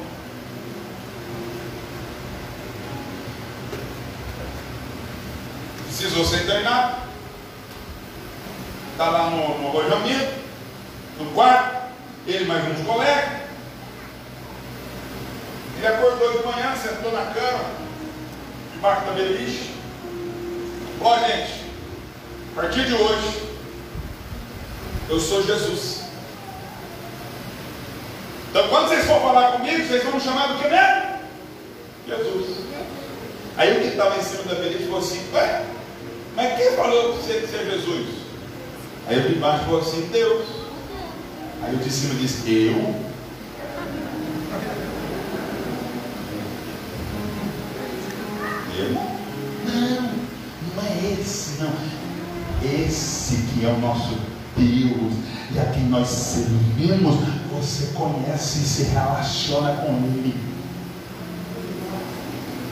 Precisou 5.87 6.25
ser 6.25 6.45
treinado. 6.45 6.97
Está 8.93 9.09
lá 9.09 9.31
no, 9.31 9.59
no 9.59 9.69
alojamento 9.71 10.41
no 11.19 11.31
quarto, 11.33 11.93
ele 12.27 12.45
mais 12.45 12.67
uns 12.67 12.87
colegas. 12.87 13.41
Ele 15.77 15.87
acordou 15.87 16.39
de 16.39 16.47
manhã, 16.47 16.77
sentou 16.77 17.11
na 17.11 17.25
cama, 17.33 17.65
debaixo 18.75 19.07
da 19.07 19.13
beliche. 19.13 19.75
Ó 21.01 21.19
gente, 21.21 21.65
a 22.53 22.61
partir 22.61 22.87
de 22.87 22.95
hoje, 22.95 23.43
eu 25.09 25.19
sou 25.19 25.43
Jesus. 25.43 26.10
Então 28.51 28.69
quando 28.69 28.89
vocês 28.89 29.05
for 29.05 29.21
falar 29.21 29.53
comigo, 29.53 29.87
vocês 29.87 30.03
vão 30.03 30.15
me 30.15 30.21
chamar 30.21 30.49
do 30.49 30.59
que 30.59 30.69
mesmo? 30.69 31.11
Jesus. 32.09 32.57
Aí 33.57 33.77
o 33.77 33.81
que 33.81 33.89
estava 33.89 34.19
em 34.19 34.23
cima 34.23 34.43
da 34.43 34.55
beliche 34.57 34.85
falou 34.85 34.99
assim, 34.99 35.21
ué, 35.33 35.65
mas 36.35 36.57
quem 36.57 36.73
falou 36.73 37.13
que 37.13 37.27
você 37.27 37.57
é 37.57 37.71
Jesus? 37.71 38.07
Aí 39.07 39.19
o 39.19 39.29
de 39.29 39.35
baixo 39.37 39.65
falou 39.65 39.81
assim, 39.81 40.09
Deus. 40.11 40.47
Aí 41.63 41.75
o 41.75 41.79
de 41.79 41.91
cima 41.91 42.15
eu? 42.47 43.11
Eu? 48.77 48.93
Não, 49.67 50.03
não 50.75 50.83
é 50.83 51.21
esse, 51.21 51.63
não. 51.63 51.73
Esse 52.65 53.37
que 53.49 53.65
é 53.65 53.69
o 53.69 53.79
nosso 53.79 54.19
Deus 54.57 55.13
e 55.53 55.59
a 55.59 55.67
quem 55.67 55.85
nós 55.85 56.09
servimos, 56.09 57.17
você 57.61 57.89
conhece 57.95 58.61
e 58.61 58.63
se 58.63 58.83
relaciona 58.85 59.73
com 59.83 59.93
Ele. 59.93 60.35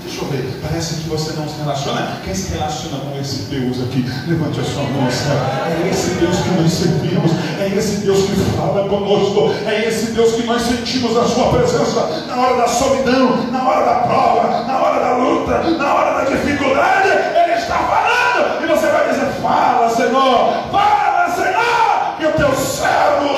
Deixa 0.03 0.23
eu 0.23 0.29
ver, 0.29 0.61
parece 0.63 0.95
que 0.95 1.09
você 1.11 1.35
não 1.35 1.47
se 1.47 1.59
relaciona. 1.59 2.17
Quem 2.25 2.35
se 2.35 2.55
relaciona 2.55 2.97
com 3.01 3.21
esse 3.21 3.43
Deus 3.51 3.83
aqui? 3.83 4.09
Levante 4.27 4.61
a 4.61 4.65
sua 4.65 4.85
mão, 4.85 5.07
É 5.07 5.89
esse 5.91 6.11
Deus 6.15 6.39
que 6.39 6.49
nós 6.49 6.73
servimos, 6.73 7.31
é 7.61 7.69
esse 7.77 7.97
Deus 7.99 8.25
que 8.25 8.35
fala 8.57 8.89
conosco, 8.89 9.53
é 9.67 9.87
esse 9.87 10.13
Deus 10.13 10.33
que 10.33 10.45
nós 10.45 10.63
sentimos 10.63 11.15
a 11.15 11.29
sua 11.29 11.51
presença 11.51 12.25
na 12.27 12.37
hora 12.37 12.57
da 12.57 12.69
solidão, 12.69 13.47
na 13.53 13.69
hora 13.69 13.85
da 13.85 13.95
prova, 14.01 14.65
na 14.65 14.79
hora 14.79 15.01
da 15.05 15.17
luta, 15.19 15.71
na 15.71 15.95
hora 15.95 16.25
da 16.25 16.31
dificuldade. 16.31 17.09
Ele 17.09 17.53
está 17.53 17.77
falando, 17.77 18.65
e 18.65 18.67
você 18.67 18.87
vai 18.87 19.11
dizer: 19.11 19.27
Fala, 19.43 19.95
Senhor, 19.95 20.71
fala, 20.73 21.35
Senhor, 21.35 22.17
que 22.19 22.27
o 22.27 22.33
teu 22.33 22.55
servo 22.57 23.38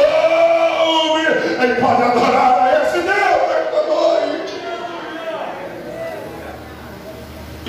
Ele 1.62 1.74
pode 1.74 2.02
adorar 2.02 2.60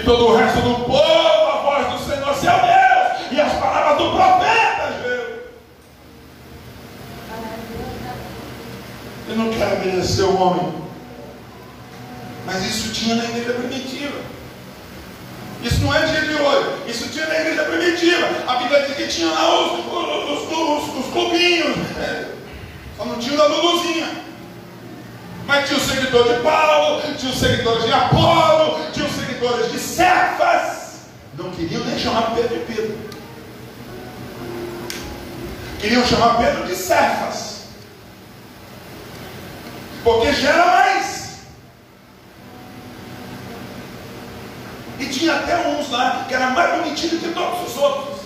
e 0.02 0.04
todo 0.04 0.30
o 0.30 0.36
resto 0.36 0.62
do 0.62 0.76
povo, 0.86 0.98
a 0.98 1.62
voz 1.62 1.88
do 1.94 2.10
Senhor, 2.10 2.34
seu 2.34 2.54
Deus, 2.54 3.32
e 3.32 3.40
as 3.40 3.54
palavras 3.54 3.98
do 4.00 4.12
profeta, 4.12 4.94
viu? 5.04 5.42
Eu 9.30 9.36
não 9.36 9.50
quero 9.52 9.74
obedecer 9.76 10.24
o 10.24 10.42
homem. 10.42 10.74
Mas 12.48 12.66
isso 12.66 12.92
tinha 12.94 13.16
na 13.16 13.26
igreja 13.26 13.54
primitiva. 13.54 14.18
Isso 15.64 15.82
não 15.82 15.94
é 15.94 16.04
dia 16.08 16.22
de 16.22 16.34
hoje. 16.34 16.70
Isso 16.88 17.10
tinha 17.10 17.28
na 17.28 17.36
igreja 17.36 17.64
primitiva. 17.66 18.28
A 18.48 18.56
Bíblia 18.56 18.82
diz 18.88 18.96
que 18.96 19.08
tinha 19.08 19.30
lá 19.30 19.66
os, 19.66 19.80
os, 19.86 20.52
os, 20.52 21.06
os 21.06 21.14
clubinhos. 21.14 21.78
É, 22.00 22.21
não 23.06 23.20
tinha 23.20 23.38
da 23.38 23.48
Luluzinha. 23.48 24.22
Mas 25.46 25.68
tinha 25.68 25.80
o 25.80 25.82
seguidor 25.82 26.34
de 26.34 26.42
Paulo, 26.42 27.02
tinha 27.18 27.32
os 27.32 27.40
seguidores 27.40 27.84
de 27.84 27.92
Apolo, 27.92 28.92
tinha 28.92 29.06
os 29.06 29.12
seguidores 29.12 29.72
de 29.72 29.80
Cefas. 29.80 31.00
Não 31.38 31.52
queriam 31.52 31.84
nem 31.84 31.98
chamar 31.98 32.34
Pedro 32.36 32.60
de 32.60 32.66
Pedro. 32.66 32.98
Queriam 35.80 36.06
chamar 36.06 36.38
Pedro 36.38 36.68
de 36.68 36.76
Cefas. 36.76 37.62
Porque 40.04 40.32
gera 40.34 40.66
mais. 40.66 41.40
E 45.00 45.06
tinha 45.08 45.34
até 45.34 45.68
uns 45.68 45.90
lá 45.90 46.26
que 46.28 46.34
era 46.34 46.52
mais 46.52 46.76
bonitinho 46.76 47.20
que 47.20 47.30
todos 47.30 47.72
os 47.72 47.78
outros. 47.78 48.20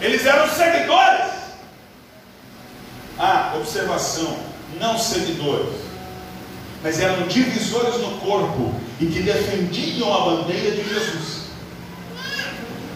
Eles 0.00 0.24
eram 0.26 0.48
seguidores. 0.48 1.37
Ah, 3.18 3.54
observação 3.56 4.38
não 4.78 4.98
seguidores, 4.98 5.74
mas 6.82 7.00
eram 7.00 7.26
divisores 7.26 8.00
no 8.00 8.18
corpo 8.18 8.74
e 9.00 9.06
que 9.06 9.22
defendiam 9.22 10.12
a 10.12 10.30
bandeira 10.30 10.76
de 10.76 10.88
Jesus. 10.88 11.38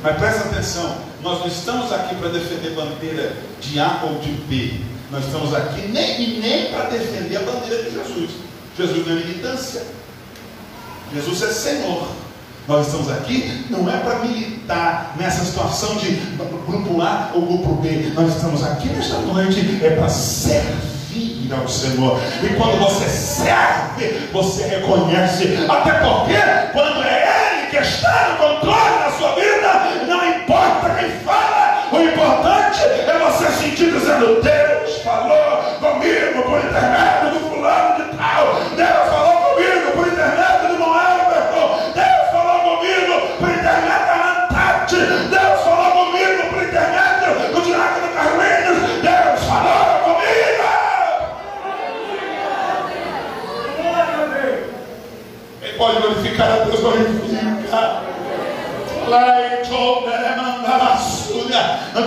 Mas 0.02 0.16
presta 0.16 0.48
atenção, 0.48 0.96
nós 1.22 1.40
não 1.40 1.46
estamos 1.46 1.92
aqui 1.92 2.14
para 2.16 2.28
defender 2.28 2.70
bandeira 2.74 3.36
de 3.60 3.78
A 3.78 4.02
ou 4.04 4.18
de 4.18 4.30
B. 4.30 4.80
Nós 5.10 5.24
estamos 5.24 5.54
aqui 5.54 5.88
nem, 5.88 6.40
nem 6.40 6.70
para 6.70 6.84
defender 6.84 7.36
a 7.36 7.40
bandeira 7.40 7.82
de 7.84 7.90
Jesus. 7.90 8.30
Jesus 8.76 9.06
não 9.06 9.16
é 9.16 9.20
militância. 9.20 9.86
Jesus 11.12 11.42
é 11.42 11.52
Senhor. 11.52 12.08
Nós 12.68 12.86
estamos 12.86 13.10
aqui 13.10 13.66
não 13.70 13.90
é 13.90 13.96
para 13.96 14.20
militar 14.20 15.14
nessa 15.16 15.44
situação 15.44 15.96
de 15.96 16.12
grupo 16.66 17.00
A 17.02 17.30
ou 17.34 17.42
grupo 17.42 17.74
B. 17.82 18.12
Nós 18.14 18.36
estamos 18.36 18.62
aqui 18.64 18.88
nesta 18.88 19.16
noite 19.18 19.80
é 19.82 19.90
para 19.90 20.08
servir 20.08 21.52
ao 21.52 21.68
Senhor. 21.68 22.20
E 22.42 22.48
quando 22.54 22.78
você 22.78 23.08
serve, 23.08 24.28
você 24.32 24.62
reconhece. 24.68 25.66
Até 25.68 25.92
porque, 25.94 26.38
quando 26.72 27.02
é 27.02 27.58
Ele 27.58 27.66
que 27.66 27.76
está 27.78 28.28
no 28.30 28.36
controle 28.36 28.98
da 29.00 29.10
sua 29.18 29.34
vida, 29.34 30.06
não 30.06 30.24
importa 30.28 30.90
quem 31.00 31.10
fala, 31.24 31.88
o 31.90 32.00
importante 32.00 32.80
é 32.80 33.18
você 33.18 33.50
sentir 33.60 33.90
dizendo: 33.90 34.40
Deus 34.40 35.02
falou 35.02 35.62
comigo 35.80 36.42
por 36.44 36.58
intermédio 36.60 37.40
do 37.40 37.50
fulano 37.50 38.04
de 38.04 38.16
tal. 38.16 38.71
Glorifica. 56.82 58.02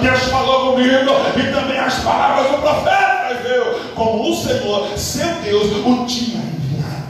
Deus 0.02 0.24
falou 0.26 0.74
comigo 0.74 1.12
e 1.36 1.52
também 1.52 1.80
as 1.80 1.96
palavras 2.04 2.52
do 2.52 2.58
profeta 2.60 3.40
veio, 3.42 3.80
como 3.96 4.30
o 4.30 4.36
Senhor, 4.36 4.98
seu 4.98 5.28
Deus, 5.42 5.72
o 5.72 6.06
tinha 6.06 6.38
enviado. 6.38 7.06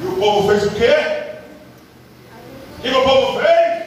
E 0.00 0.06
o 0.06 0.12
povo 0.12 0.48
fez 0.48 0.64
o 0.64 0.70
quê? 0.70 0.96
E 2.84 2.90
o 2.90 3.02
povo 3.02 3.40
fez? 3.40 3.84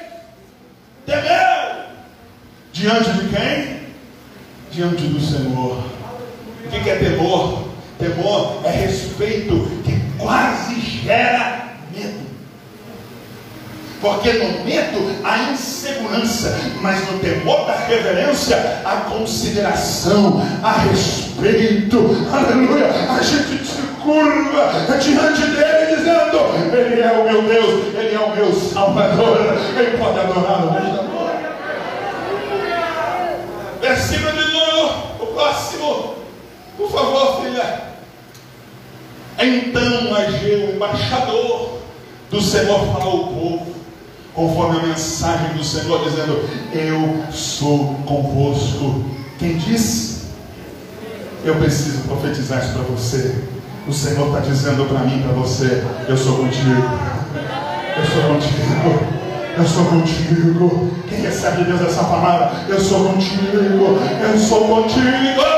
Temeu. 1.06 1.86
Diante 2.72 3.12
de 3.12 3.36
quem? 3.36 3.80
Diante 4.72 5.04
do 5.08 5.20
Senhor. 5.20 5.84
O 6.64 6.70
que 6.70 6.90
é 6.90 6.96
temor? 6.96 7.70
Temor 7.98 8.62
é 8.66 8.72
respeito 8.72 9.82
que 9.84 10.00
quase 10.18 10.80
gera 10.80 11.76
medo. 11.92 12.26
Porque 14.06 14.34
no 14.34 14.64
medo 14.64 15.16
há 15.24 15.52
insegurança, 15.52 16.56
mas 16.80 17.12
no 17.12 17.18
temor 17.18 17.66
da 17.66 17.74
reverência 17.74 18.56
há 18.86 18.98
consideração, 19.10 20.46
há 20.62 20.74
respeito. 20.74 22.16
Aleluia! 22.32 22.86
A 23.10 23.24
gente 23.24 23.66
se 23.66 23.82
curva 24.04 25.00
diante 25.00 25.42
dele, 25.42 25.96
dizendo: 25.96 26.38
Ele 26.72 27.02
é 27.02 27.12
o 27.14 27.24
meu 27.24 27.42
Deus, 27.42 27.96
Ele 27.96 28.14
é 28.14 28.20
o 28.20 28.36
meu 28.36 28.54
Salvador, 28.54 29.40
Ele 29.76 29.98
pode 29.98 30.20
adorar 30.20 30.68
o 30.68 30.72
meu 30.72 31.06
Versículo 33.82 34.34
de 34.34 34.54
novo, 34.54 35.24
o 35.24 35.26
próximo, 35.34 36.16
por 36.78 36.92
favor, 36.92 37.42
filha. 37.42 37.86
Então 39.40 40.16
Ageu, 40.16 40.76
embaixador 40.76 41.80
do 42.30 42.40
Senhor, 42.40 42.80
falou 42.94 43.12
ao 43.12 43.28
povo 43.30 43.75
conforme 44.36 44.80
a 44.80 44.84
mensagem 44.84 45.54
do 45.56 45.64
Senhor, 45.64 46.04
dizendo: 46.04 46.44
Eu 46.74 47.32
sou 47.32 47.96
convosco. 48.06 49.04
Quem 49.40 49.58
disse? 49.58 50.26
Eu 51.44 51.56
preciso 51.56 52.00
profetizar 52.04 52.64
isso 52.64 52.74
para 52.74 52.84
você. 52.84 53.36
O 53.88 53.94
Senhor 53.94 54.28
está 54.28 54.40
dizendo 54.40 54.86
para 54.88 55.00
mim, 55.00 55.22
para 55.22 55.32
você: 55.34 55.84
Eu 56.08 56.18
sou 56.18 56.38
contigo. 56.38 56.84
Eu 57.98 58.06
sou 58.06 58.24
contigo. 58.34 59.16
Eu 59.58 59.66
sou 59.66 59.86
contigo. 59.86 60.92
Quem 61.08 61.22
recebe 61.22 61.64
de 61.64 61.72
Deus 61.72 61.82
essa 61.82 62.04
palavra? 62.04 62.52
Eu 62.68 62.80
sou 62.80 63.06
contigo. 63.06 63.58
Eu 64.22 64.38
sou 64.38 64.68
contigo. 64.68 65.55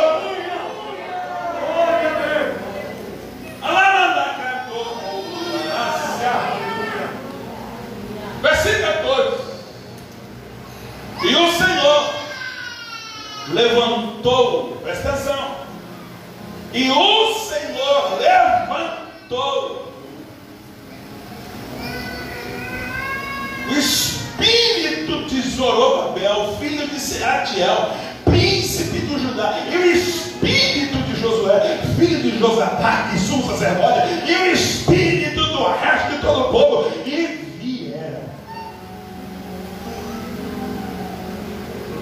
Espírito 23.73 25.25
de 25.27 25.41
Zorobabel, 25.41 26.57
filho 26.59 26.87
de 26.87 26.99
Seatiel, 26.99 27.91
príncipe 28.25 28.99
do 28.99 29.19
Judá, 29.19 29.59
e 29.71 29.77
o 29.77 29.85
espírito 29.91 30.97
de 30.97 31.19
Josué, 31.19 31.79
filho 31.97 32.21
de 32.21 32.37
Josadac, 32.37 33.15
e 33.15 33.19
sumo 33.19 33.47
sacerdote, 33.47 34.07
e 34.27 34.35
o 34.35 34.51
espírito 34.51 35.41
do 35.41 35.63
resto 35.71 36.11
de 36.11 36.21
todo 36.21 36.41
o 36.41 36.51
povo, 36.51 36.91
e 37.05 37.57
vieram. 37.59 38.21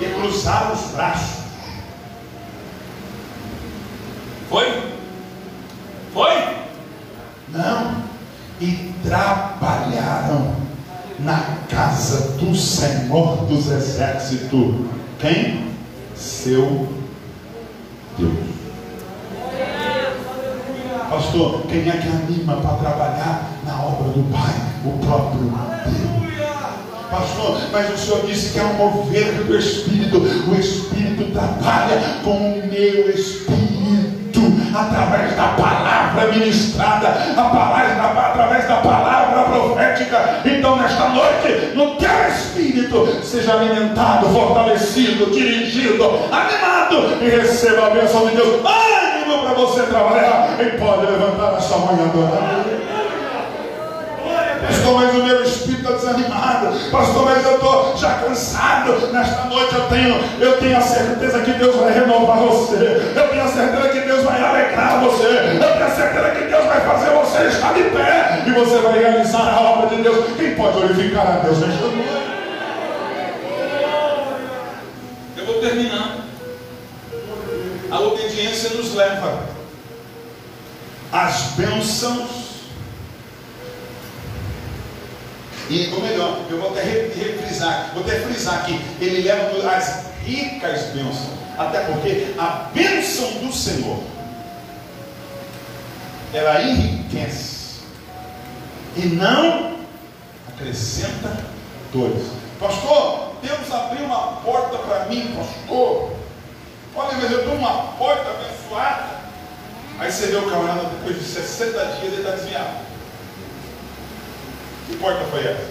E 0.01 0.05
cruzaram 0.19 0.73
os 0.73 0.91
braços 0.91 1.45
foi? 4.55 4.83
Foi? 6.13 6.31
Não. 7.49 8.03
E 8.61 8.93
trabalharam 9.03 10.55
na 11.19 11.57
casa 11.69 12.37
do 12.37 12.55
Senhor 12.55 13.45
dos 13.45 13.71
Exércitos. 13.71 14.75
Quem? 15.19 15.71
Seu 16.15 16.87
Deus. 18.17 18.55
Pastor, 21.09 21.61
quem 21.69 21.89
é 21.89 21.97
que 21.97 22.07
anima 22.07 22.57
para 22.57 22.75
trabalhar 22.77 23.51
na 23.65 23.83
obra 23.83 24.09
do 24.09 24.23
Pai? 24.31 24.53
O 24.83 24.97
próprio 25.05 25.41
Deus. 25.41 26.15
Pastor, 27.09 27.61
mas 27.71 27.93
o 27.93 27.97
Senhor 27.97 28.25
disse 28.25 28.51
que 28.51 28.59
é 28.59 28.63
um 28.63 28.73
mover 28.73 29.33
do 29.43 29.57
Espírito. 29.57 30.17
O 30.17 30.55
Espírito 30.59 31.31
trabalha 31.31 32.19
com 32.23 32.59
o 32.59 32.67
meu 32.67 33.09
Espírito 33.09 33.65
através 34.75 35.35
da 35.35 35.49
palavra 35.49 36.31
ministrada, 36.33 37.07
a 37.07 37.43
palavra, 37.43 38.29
através 38.29 38.67
da 38.67 38.75
palavra 38.77 39.04
profética. 39.75 40.41
Então, 40.45 40.77
nesta 40.77 41.09
noite, 41.09 41.75
no 41.75 41.95
teu 41.95 42.29
espírito, 42.29 43.19
seja 43.21 43.53
alimentado, 43.53 44.29
fortalecido, 44.29 45.29
dirigido, 45.31 46.05
animado 46.31 47.21
e 47.21 47.29
receba 47.29 47.87
a 47.87 47.89
bênção 47.89 48.25
de 48.27 48.35
Deus. 48.35 48.61
Ânimo 48.65 49.43
para 49.43 49.53
você 49.53 49.83
trabalhar 49.83 50.57
e 50.59 50.77
pode 50.77 51.05
levantar 51.05 51.55
a 51.55 51.59
sua 51.59 51.79
mão 51.79 52.05
adorar. 52.05 52.64
Pastor, 54.85 55.01
mas 55.01 55.15
o 55.15 55.23
meu 55.23 55.43
espírito 55.43 55.91
está 55.91 55.91
desanimado. 55.93 56.91
Pastor, 56.91 57.25
mas 57.25 57.43
eu 57.43 57.55
estou 57.55 57.97
já 57.97 58.19
cansado. 58.19 59.07
Nesta 59.11 59.45
noite 59.45 59.73
eu 59.73 59.87
tenho, 59.87 60.23
eu 60.39 60.57
tenho 60.59 60.77
a 60.77 60.81
certeza 60.81 61.39
que 61.39 61.53
Deus 61.53 61.75
vai 61.75 61.91
renovar 61.91 62.37
você. 62.37 63.01
Eu 63.15 63.27
tenho 63.29 63.43
a 63.43 63.47
certeza 63.47 63.89
que 63.89 63.99
Deus 64.01 64.23
vai 64.23 64.43
alegrar 64.43 64.99
você. 64.99 65.25
Eu 65.25 65.73
tenho 65.73 65.85
a 65.85 65.89
certeza 65.89 66.29
que 66.29 66.43
Deus 66.45 66.65
vai 66.65 66.81
fazer 66.81 67.09
você 67.09 67.47
estar 67.47 67.73
de 67.73 67.83
pé. 67.85 68.43
E 68.45 68.51
você 68.51 68.77
vai 68.77 68.99
realizar 68.99 69.55
a 69.55 69.61
obra 69.61 69.95
de 69.95 70.03
Deus. 70.03 70.23
Quem 70.37 70.53
pode 70.53 70.73
glorificar 70.73 71.27
a 71.27 71.39
Deus 71.39 71.57
nesta 71.57 71.87
noite? 71.87 72.09
Eu 75.35 75.45
vou 75.47 75.55
terminar. 75.61 76.17
A 77.89 77.99
obediência 78.01 78.69
nos 78.77 78.93
leva 78.93 79.39
às 81.11 81.41
bênçãos 81.57 82.44
E, 85.69 85.91
ou 85.93 86.01
melhor, 86.01 86.41
eu 86.49 86.59
vou 86.59 86.71
até 86.71 86.83
refrisar, 86.83 87.91
vou 87.93 88.03
até 88.03 88.19
frisar 88.19 88.61
aqui, 88.61 88.79
ele 89.01 89.21
leva 89.21 89.69
as 89.75 90.05
ricas 90.23 90.83
bênçãos. 90.93 91.35
Até 91.57 91.85
porque 91.85 92.33
a 92.37 92.69
bênção 92.73 93.31
do 93.39 93.51
Senhor, 93.51 94.03
ela 96.33 96.61
enriquece 96.61 97.79
e 98.97 99.05
não 99.07 99.77
acrescenta 100.49 101.45
dores. 101.93 102.27
Pastor, 102.59 103.35
Deus 103.41 103.71
abriu 103.71 104.05
uma 104.05 104.41
porta 104.41 104.77
para 104.79 105.05
mim, 105.05 105.33
pastor. 105.35 106.11
Olha, 106.95 107.17
mas 107.17 107.31
eu 107.31 107.39
estou 107.39 107.55
uma 107.55 107.93
porta 107.93 108.29
abençoada. 108.29 109.15
Aí 109.99 110.11
você 110.11 110.27
vê 110.27 110.37
o 110.37 110.49
camarada 110.49 110.89
depois 110.89 111.17
de 111.17 111.23
60 111.23 111.71
dias 111.71 112.03
ele 112.03 112.17
está 112.17 112.31
desviado. 112.31 112.85
Que 114.87 114.97
porta 114.97 115.25
foi 115.25 115.39
essa? 115.39 115.67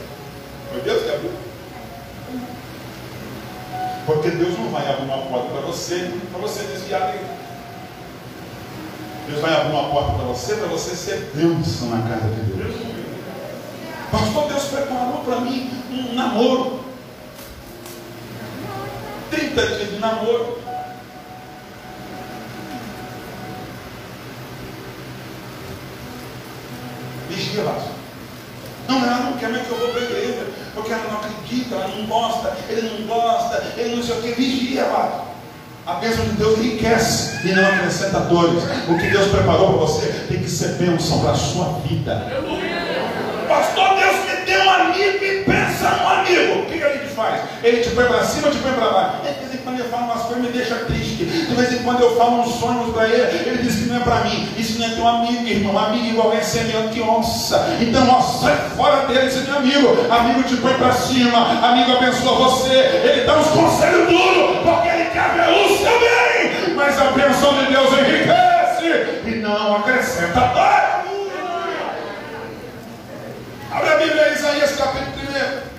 Foi 0.71 0.81
Deus 0.81 1.03
que 1.03 1.11
abriu. 1.11 1.31
Porque 4.07 4.31
Deus 4.31 4.59
não 4.59 4.71
vai 4.71 4.89
abrir 4.89 5.05
uma 5.05 5.23
porta 5.23 5.49
para 5.51 5.61
você, 5.63 6.13
para 6.31 6.41
você 6.41 6.63
desviar 6.65 7.13
dele. 7.13 7.27
Deus 9.29 9.41
vai 9.41 9.55
abrir 9.55 9.73
uma 9.73 9.89
porta 9.91 10.13
para 10.13 10.25
você, 10.27 10.55
para 10.57 10.67
você 10.67 10.95
ser 10.95 11.31
bênção 11.35 11.89
na 11.89 12.09
casa 12.09 12.29
de 12.29 12.53
Deus. 12.53 12.75
Pastor, 14.11 14.49
Deus 14.49 14.65
preparou 14.65 15.25
para 15.25 15.41
mim 15.41 15.71
um 15.91 16.15
namoro. 16.15 16.81
30 19.31 19.67
dias 19.67 19.91
de 19.91 19.99
namoro. 19.99 20.59
Vigia 27.29 27.63
lá. 27.63 27.94
Quer 29.45 29.63
que 29.63 29.71
eu 29.71 29.77
vou 29.77 29.89
para 29.89 30.01
a 30.01 30.05
igreja, 30.05 30.47
porque 30.75 30.91
ela 30.91 31.05
não 31.05 31.19
acredita, 31.19 31.75
ela 31.75 31.89
não 31.89 32.07
gosta, 32.07 32.57
ele 32.67 32.99
não 32.99 33.07
gosta, 33.07 33.63
ele 33.77 33.97
não 33.97 34.03
sei 34.03 34.19
o 34.19 34.23
que, 34.23 34.33
vigia 34.33 34.85
lá. 34.85 35.27
A 35.87 35.95
bênção 35.95 36.25
de 36.25 36.31
Deus 36.31 36.59
enriquece 36.59 37.47
e 37.47 37.53
não 37.53 37.67
acrescenta 37.67 38.21
dores. 38.21 38.63
O 38.89 38.97
que 38.97 39.07
Deus 39.11 39.29
preparou 39.29 39.75
para 39.75 39.87
você 39.87 40.07
tem 40.29 40.43
que 40.43 40.49
ser 40.49 40.77
bênção 40.77 41.21
para 41.21 41.33
a 41.33 41.35
sua 41.35 41.79
vida. 41.87 42.27
Pastor, 43.47 43.97
Deus 43.97 44.17
me 44.25 44.47
deu 44.47 44.61
um 44.63 44.71
amigo 44.71 45.25
e 45.25 45.45
pensa 45.45 45.91
no 45.91 46.09
amigo. 46.09 46.61
O 46.61 46.67
que, 46.67 46.79
que 46.79 46.85
a 46.85 46.93
gente 46.95 47.09
faz? 47.15 47.43
Ele 47.63 47.83
te 47.83 47.91
põe 47.91 48.07
para 48.07 48.25
cima 48.25 48.49
te 48.49 48.57
põe 48.57 48.73
para 48.73 48.91
baixo? 48.93 49.17
É, 49.27 49.59
quando 49.63 49.79
ele 49.79 49.89
fala 49.91 50.05
umas 50.05 50.23
coisas 50.23 50.43
me 50.43 50.49
deixa 50.49 50.75
triste. 50.87 51.04
De 51.47 51.55
vez 51.55 51.73
em 51.73 51.83
quando 51.83 52.01
eu 52.01 52.17
falo 52.17 52.41
uns 52.41 52.55
sonhos 52.59 52.93
para 52.93 53.09
ele, 53.09 53.49
ele 53.49 53.63
diz 53.63 53.77
que 53.77 53.85
não 53.85 53.97
é 53.97 54.01
para 54.01 54.21
mim. 54.25 54.49
Isso 54.57 54.79
não 54.79 54.87
é 54.87 54.91
teu 54.91 55.07
amigo, 55.07 55.47
irmão. 55.47 55.79
Amigo 55.79 56.07
igual 56.07 56.33
é 56.33 56.65
meu 56.65 56.89
que 56.89 57.01
onça. 57.03 57.77
Então, 57.81 58.09
ó, 58.09 58.21
sai 58.21 58.57
fora 58.77 59.07
dele, 59.07 59.27
esse 59.27 59.39
é 59.39 59.43
meu 59.43 59.57
amigo. 59.57 60.13
Amigo 60.13 60.43
te 60.45 60.57
põe 60.57 60.75
para 60.75 60.93
cima, 60.93 61.67
amigo 61.67 61.93
abençoa 61.93 62.49
você. 62.49 62.75
Ele 62.75 63.25
dá 63.25 63.37
uns 63.37 63.49
conselhos 63.49 64.09
duros, 64.09 64.59
porque 64.63 64.89
ele 64.89 65.05
quer 65.11 65.35
ver 65.35 65.51
o 65.51 65.79
seu 65.79 66.01
bem. 66.01 66.75
Mas 66.75 67.01
a 67.01 67.05
bênção 67.13 67.55
de 67.55 67.67
Deus 67.67 67.93
enriquece 67.93 69.21
e 69.27 69.41
não 69.43 69.77
acrescenta 69.77 70.41
dor. 70.41 70.95
Abre 73.71 73.93
a 73.93 73.97
Bíblia, 73.97 74.33
Isaías 74.33 74.77
capítulo 74.77 75.27
1. 75.71 75.74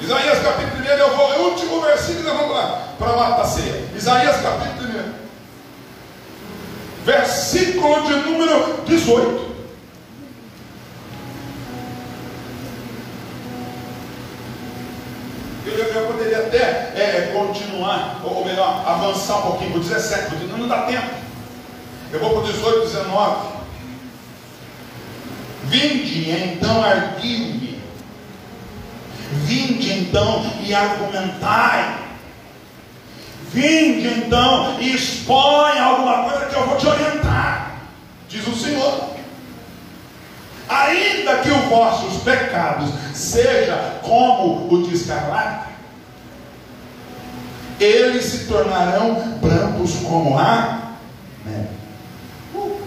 Isaías 0.00 0.42
capítulo 0.42 0.82
1, 0.82 0.84
eu 0.84 1.16
vou, 1.16 1.32
é 1.32 1.38
o 1.38 1.50
último 1.50 1.80
versículo, 1.80 2.24
vamos 2.24 2.56
lá, 2.56 2.94
para 2.98 3.42
a 3.42 3.44
ceia. 3.44 3.84
Isaías 3.96 4.40
capítulo 4.40 4.88
1, 4.88 5.12
versículo 7.04 8.06
de 8.06 8.14
número 8.14 8.82
18. 8.86 9.48
Eu, 15.66 16.06
poderia 16.06 16.38
até 16.38 16.56
é, 16.56 16.92
é 16.96 17.32
continuar, 17.32 18.20
ou 18.24 18.44
melhor, 18.44 18.82
avançar 18.86 19.38
um 19.38 19.42
pouquinho 19.42 19.72
para 19.72 19.80
o 19.80 19.84
17, 19.84 20.30
porque 20.30 20.46
não 20.46 20.66
dá 20.66 20.82
tempo. 20.82 21.14
Eu 22.12 22.20
vou 22.20 22.30
para 22.30 22.40
o 22.40 22.52
18, 22.52 22.80
19. 22.80 23.58
Vinde 25.64 26.30
então 26.30 26.82
arguir-me 26.82 27.67
Vinde 29.32 29.92
então 29.92 30.50
e 30.62 30.74
argumentai. 30.74 31.98
Vinde 33.52 34.08
então 34.08 34.78
e 34.80 34.94
expõe 34.94 35.78
alguma 35.78 36.24
coisa 36.24 36.46
que 36.46 36.54
eu 36.54 36.66
vou 36.66 36.76
te 36.76 36.86
orientar, 36.86 37.80
diz 38.28 38.46
o 38.46 38.54
Senhor. 38.54 39.08
Ainda 40.68 41.38
que 41.38 41.50
os 41.50 41.64
vossos 41.64 42.22
pecados 42.22 42.90
seja 43.14 44.00
como 44.02 44.68
o 44.70 44.82
de 44.86 44.94
escarlate, 44.94 45.68
eles 47.80 48.24
se 48.24 48.46
tornarão 48.46 49.38
brancos 49.40 49.94
como 50.06 50.38
a 50.38 50.94
neve. 51.44 51.68
Uh. 52.54 52.80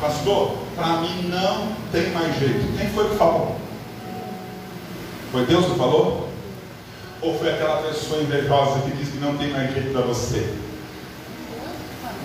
Pastor, 0.00 0.58
para 0.74 1.00
mim 1.00 1.28
não 1.28 1.72
tem 1.92 2.10
mais 2.12 2.38
jeito. 2.38 2.78
Quem 2.78 2.88
foi 2.90 3.10
que 3.10 3.16
falou? 3.16 3.67
Foi 5.30 5.44
Deus 5.44 5.66
que 5.66 5.78
falou? 5.78 6.28
Ou 7.20 7.38
foi 7.38 7.52
aquela 7.52 7.82
pessoa 7.82 8.22
invejosa 8.22 8.80
que 8.80 8.96
disse 8.96 9.12
que 9.12 9.18
não 9.18 9.36
tem 9.36 9.50
mais 9.50 9.72
jeito 9.72 9.92
para 9.92 10.02
você? 10.02 10.54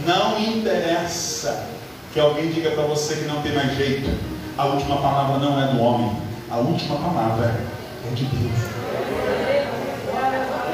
Não 0.06 0.39
interessa 0.39 1.68
que 2.13 2.20
alguém 2.20 2.52
diga 2.52 2.72
para 2.72 2.84
você 2.84 3.16
que 3.16 3.26
não 3.26 3.42
tem 3.42 3.54
mais 3.54 3.76
jeito. 3.76 4.10
A 4.58 4.66
última 4.66 4.98
palavra 4.98 5.38
não 5.39 5.62
é 5.62 5.68
do 5.74 5.82
homem. 5.82 6.16
A 6.50 6.58
última 6.58 6.96
palavra 6.98 7.60
é 8.06 8.16
de 8.16 8.26
Deus. 8.26 8.60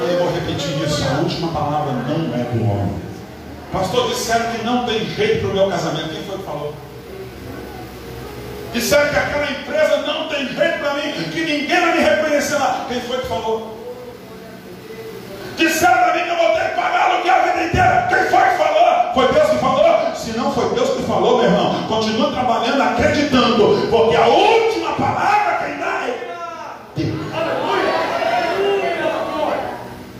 Eu 0.00 0.18
vou 0.18 0.32
repetir 0.32 0.82
isso. 0.86 1.04
A 1.08 1.20
última 1.20 1.48
palavra 1.48 1.92
não 1.92 2.34
é 2.34 2.44
do 2.44 2.62
homem. 2.62 2.94
Pastor, 3.72 4.08
disseram 4.08 4.52
que 4.52 4.64
não 4.64 4.84
tem 4.84 5.04
jeito 5.06 5.40
para 5.40 5.50
o 5.50 5.54
meu 5.54 5.68
casamento. 5.68 6.10
Quem 6.10 6.22
foi 6.24 6.38
que 6.38 6.44
falou? 6.44 6.74
Disseram 8.72 9.08
que 9.08 9.16
aquela 9.16 9.50
empresa 9.50 9.96
não 10.06 10.28
tem 10.28 10.46
jeito 10.46 10.78
para 10.78 10.94
mim, 10.94 11.12
que 11.32 11.44
ninguém 11.44 11.80
vai 11.80 11.92
me 11.92 12.02
reconhecer 12.02 12.56
lá. 12.56 12.86
Quem 12.88 13.00
foi 13.00 13.18
que 13.18 13.26
falou? 13.26 13.76
Disseram 15.56 15.98
para 15.98 16.14
mim 16.14 16.22
que 16.22 16.28
eu 16.30 16.36
vou 16.36 16.54
ter 16.54 16.68
que 16.68 16.74
pagar 16.76 17.10
aluguel 17.10 17.34
a 17.34 17.38
vida 17.40 17.64
inteira. 17.64 18.06
Quem 18.08 18.18
foi 18.30 18.48
que 18.48 18.56
falou? 18.56 19.14
Foi 19.14 19.32
Deus 19.32 19.50
que 19.50 19.58
falou? 19.58 20.14
Se 20.14 20.38
não 20.38 20.52
foi 20.54 20.72
Deus 20.74 20.90
que 20.90 21.02
falou, 21.02 21.38
meu 21.38 21.50
irmão, 21.50 21.82
continue 21.88 22.32
trabalhando, 22.32 22.80
acreditando, 22.80 23.88
porque 23.90 24.16
a 24.16 24.26
última 24.26 24.92
palavra 24.92 25.66
quem 25.66 25.76
dá 25.78 26.06
é 26.06 26.36
Deus. 26.94 27.34
Aleluia! 27.34 27.90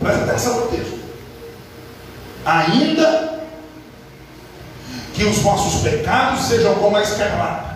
Presta 0.01 0.23
atenção 0.23 0.55
no 0.57 0.67
texto. 0.67 0.99
Ainda 2.45 3.39
que 5.13 5.23
os 5.23 5.39
vossos 5.39 5.81
pecados 5.81 6.41
sejam 6.41 6.75
como 6.75 6.97
a 6.97 7.01
escarlata 7.01 7.70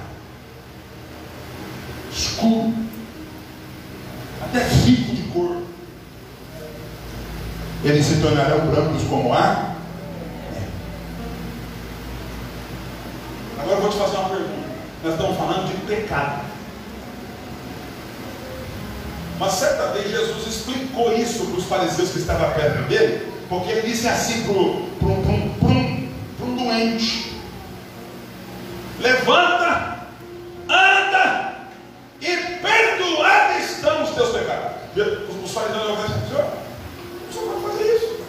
escuro, 2.15 2.73
até 4.41 4.63
rico 4.63 5.15
de 5.15 5.23
cor. 5.23 5.61
Eles 7.83 8.05
se 8.05 8.21
tornarão 8.21 8.67
brancos 8.67 9.03
como 9.03 9.33
a 9.33 9.75
Agora 13.59 13.77
eu 13.77 13.81
vou 13.81 13.89
te 13.89 13.97
fazer 13.97 14.17
uma 14.17 14.29
pergunta. 14.29 14.69
Nós 15.03 15.13
estamos 15.13 15.37
falando 15.37 15.67
de 15.67 15.85
pecado. 15.87 16.45
Mas 19.39 19.53
certa 19.53 19.87
vez 19.87 20.11
Jesus 20.11 20.47
explicou 20.47 21.11
isso 21.17 21.45
para 21.45 21.57
os 21.57 21.65
fariseus 21.65 22.11
que 22.11 22.19
estavam 22.19 22.51
perto 22.51 22.87
dele, 22.87 23.33
porque 23.49 23.71
ele 23.71 23.89
disse 23.89 24.07
assim 24.07 24.43
para 24.43 24.53
um 26.45 26.55
doente: 26.55 27.33
Levanta, 28.99 30.07
anda 30.69 31.55
e 32.21 32.37
perdoados 32.37 33.71
estão 33.71 34.03
os 34.03 34.11
teus 34.11 34.29
pecados. 34.29 34.71
Os 35.43 35.51
fariseus 35.51 35.85
vão 35.85 35.95
dizer, 35.95 36.27
Senhor, 36.27 36.53
o 37.29 37.33
senhor 37.33 37.61
vai 37.61 37.71
fazer 37.71 37.95
isso. 37.95 38.19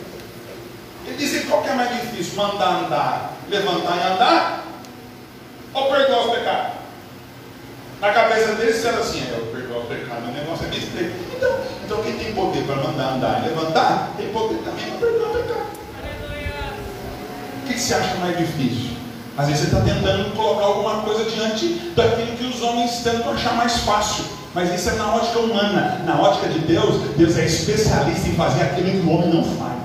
Ele 1.06 1.16
disse, 1.16 1.46
qual 1.46 1.62
que 1.62 1.68
é 1.68 1.74
mais 1.74 2.00
difícil? 2.02 2.25
Mandar 2.36 2.84
andar, 2.84 3.32
levantar 3.48 3.96
e 3.96 4.12
andar? 4.12 4.64
Ou 5.72 5.90
perdoar 5.90 6.26
os 6.26 6.34
pecados? 6.34 6.72
Na 7.98 8.12
cabeça 8.12 8.54
deles 8.56 8.84
era 8.84 8.98
assim, 8.98 9.22
é, 9.22 9.38
eu 9.38 9.46
perdoar 9.46 9.78
os 9.78 9.88
pecados, 9.88 10.28
o 10.28 10.32
negócio 10.32 10.66
é 10.66 10.68
desse 10.68 11.14
Então, 11.34 11.58
então 11.82 12.02
quem 12.02 12.12
tem 12.18 12.34
poder 12.34 12.62
para 12.64 12.76
mandar 12.76 13.14
andar 13.14 13.42
e 13.42 13.48
levantar, 13.48 14.10
tem 14.18 14.28
poder 14.28 14.58
também 14.58 14.84
para 14.84 14.98
perdoar 14.98 15.30
o 15.30 15.32
pecado. 15.32 15.66
O 17.62 17.66
que 17.66 17.78
você 17.80 17.94
acha 17.94 18.14
mais 18.16 18.36
difícil? 18.36 18.96
Às 19.38 19.48
vezes 19.48 19.62
você 19.62 19.74
está 19.74 19.80
tentando 19.80 20.36
colocar 20.36 20.66
alguma 20.66 21.02
coisa 21.02 21.24
diante 21.30 21.68
daquilo 21.96 22.36
que 22.36 22.44
os 22.44 22.60
homens 22.60 23.00
tentam 23.02 23.32
achar 23.32 23.54
mais 23.54 23.78
fácil. 23.78 24.24
Mas 24.54 24.74
isso 24.74 24.90
é 24.90 24.92
na 24.92 25.14
ótica 25.14 25.38
humana. 25.38 26.02
Na 26.04 26.20
ótica 26.20 26.48
de 26.48 26.58
Deus, 26.60 27.00
Deus 27.16 27.38
é 27.38 27.46
especialista 27.46 28.28
em 28.28 28.34
fazer 28.34 28.62
aquilo 28.62 28.90
que 28.90 29.06
o 29.06 29.10
homem 29.10 29.30
não 29.30 29.42
faz. 29.42 29.75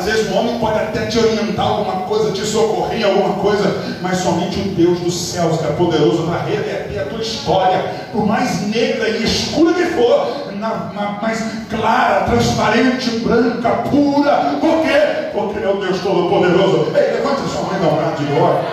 Às 0.00 0.06
vezes 0.06 0.30
o 0.30 0.34
homem 0.34 0.58
pode 0.58 0.78
até 0.78 1.04
te 1.04 1.18
orientar 1.18 1.66
alguma 1.66 2.06
coisa, 2.06 2.32
te 2.32 2.40
socorrer 2.40 3.04
alguma 3.04 3.34
coisa, 3.34 3.98
mas 4.00 4.16
somente 4.16 4.58
o 4.58 4.62
Deus 4.74 4.98
dos 5.00 5.14
céus, 5.14 5.58
que 5.58 5.66
é 5.66 5.72
poderoso 5.72 6.22
para 6.22 6.40
reverter 6.44 7.00
a 7.00 7.04
tua 7.04 7.20
história, 7.20 7.84
por 8.10 8.26
mais 8.26 8.62
negra 8.62 9.10
e 9.10 9.22
escura 9.22 9.74
que 9.74 9.84
for, 9.84 10.54
na, 10.54 10.90
na, 10.94 11.18
mais 11.20 11.44
clara, 11.68 12.24
transparente, 12.24 13.10
branca, 13.18 13.68
pura. 13.90 14.56
Por 14.58 14.80
quê? 14.80 15.28
Porque 15.34 15.58
Ele 15.58 15.66
é 15.66 15.68
o 15.68 15.76
Deus 15.76 16.00
Todo-Poderoso. 16.00 16.92
Ei, 16.96 17.16
levante 17.16 17.50
sua 17.50 17.62
mãe 17.64 17.76
e 17.76 17.84
dá 17.84 17.88
um 17.88 17.96
grande 17.96 18.24
glória. 18.24 18.64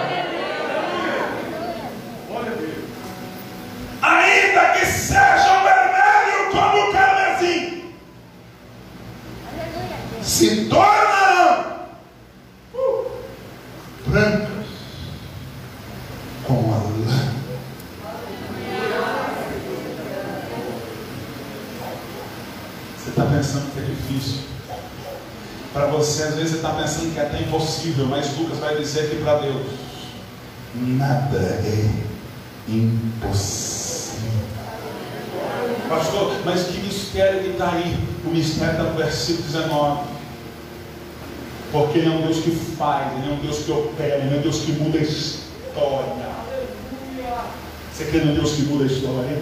Ainda 4.02 4.62
que 4.70 4.86
seja 4.86 5.62
vermelho 5.62 6.52
como 6.54 6.90
o 6.90 6.94
carmesim, 6.94 7.84
se 10.28 10.66
tornarão 10.66 11.78
uh, 12.76 13.12
brancas 14.06 14.68
como 16.46 16.74
a 16.74 16.78
lã. 16.78 17.34
Você 22.98 23.10
está 23.10 23.26
pensando 23.26 23.72
que 23.74 23.80
é 23.80 23.84
difícil. 23.84 24.42
Para 25.74 25.86
você, 25.88 26.24
às 26.24 26.27
vezes, 26.38 26.52
você 26.52 26.58
está 26.58 26.70
pensando 26.70 27.14
que 27.14 27.20
é 27.20 27.24
até 27.24 27.42
impossível, 27.42 28.06
mas 28.06 28.38
Lucas 28.38 28.60
vai 28.60 28.78
dizer 28.78 29.10
que 29.10 29.18
para 29.18 29.40
Deus 29.40 29.66
nada 30.76 31.38
é 31.38 31.90
impossível. 32.68 33.98
Pastor, 35.90 36.34
mas 36.46 36.64
que 36.68 36.80
mistério 36.80 37.42
que 37.42 37.50
está 37.50 37.72
aí? 37.72 37.98
O 38.26 38.30
mistério 38.30 38.74
está 38.74 38.84
no 38.84 38.98
versículo 38.98 39.44
19. 39.44 40.18
Porque 41.72 41.98
Ele 41.98 42.08
é 42.08 42.12
um 42.12 42.22
Deus 42.22 42.38
que 42.40 42.52
faz, 42.52 43.14
Ele 43.18 43.30
é 43.30 43.34
um 43.34 43.40
Deus 43.40 43.60
que 43.60 43.72
opera, 43.72 44.18
Ele 44.18 44.36
é 44.36 44.40
um 44.40 44.42
Deus 44.42 44.60
que 44.60 44.72
muda 44.74 44.98
a 44.98 45.02
história. 45.02 46.38
Você 47.94 48.06
quer 48.06 48.24
um 48.24 48.36
Deus 48.36 48.52
que 48.52 48.62
muda 48.64 48.84
a 48.84 48.88
história? 48.88 49.42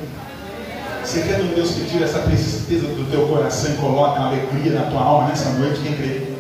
Você 1.04 1.22
quer 1.22 1.42
um 1.42 1.54
Deus 1.54 1.72
que 1.72 1.90
tira 1.90 2.06
essa 2.06 2.20
tristeza 2.20 2.88
do 2.88 3.10
teu 3.12 3.28
coração 3.28 3.72
e 3.74 3.78
coloca 3.78 4.22
alegria 4.22 4.72
na 4.72 4.90
tua 4.90 5.02
alma 5.02 5.28
nessa 5.28 5.50
noite? 5.52 5.82
Quem 5.82 5.96
crê? 5.96 6.35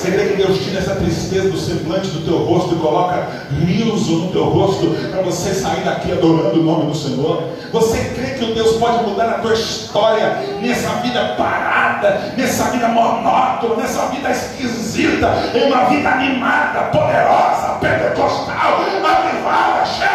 Você 0.00 0.12
crê 0.12 0.28
que 0.28 0.36
Deus 0.36 0.58
tira 0.64 0.78
essa 0.78 0.94
tristeza 0.94 1.50
do 1.50 1.58
semblante 1.58 2.08
do 2.08 2.24
teu 2.24 2.38
rosto 2.38 2.74
e 2.74 2.78
coloca 2.78 3.28
riso 3.66 4.12
no 4.12 4.32
teu 4.32 4.44
rosto 4.44 4.96
para 5.10 5.20
você 5.20 5.52
sair 5.52 5.84
daqui 5.84 6.10
adorando 6.10 6.58
o 6.58 6.62
nome 6.62 6.86
do 6.86 6.96
Senhor? 6.96 7.42
Você 7.70 7.98
crê 8.14 8.30
que 8.30 8.44
o 8.46 8.54
Deus 8.54 8.78
pode 8.78 9.04
mudar 9.04 9.28
a 9.28 9.34
tua 9.40 9.52
história 9.52 10.42
nessa 10.62 10.88
vida 11.02 11.34
parada, 11.36 12.32
nessa 12.34 12.70
vida 12.70 12.88
monótona, 12.88 13.76
nessa 13.76 14.06
vida 14.06 14.30
esquisita, 14.30 15.34
em 15.54 15.70
uma 15.70 15.84
vida 15.90 16.08
animada, 16.08 16.84
poderosa, 16.84 17.76
pentecostal, 17.78 18.80
avivada, 19.04 19.84
cheia 19.84 20.09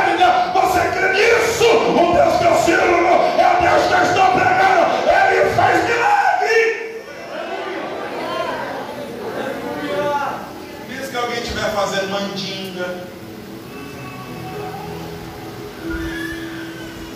mandinga, 12.16 12.96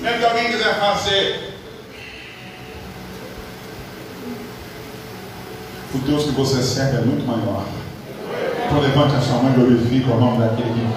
mesmo 0.02 0.18
que 0.20 0.26
alguém 0.26 0.52
quiser 0.52 0.80
fazer, 0.80 1.54
o 5.94 5.98
Deus 6.00 6.24
que 6.26 6.32
você 6.32 6.62
serve 6.62 6.98
é 6.98 7.02
muito 7.02 7.26
maior. 7.26 7.66
Então 8.66 8.82
levante 8.82 9.16
a 9.16 9.22
sua 9.22 9.38
mão 9.38 9.52
e 9.52 9.56
glorifique 9.56 10.10
o 10.10 10.20
nome 10.20 10.40
daquele 10.40 10.74
que 10.74 10.90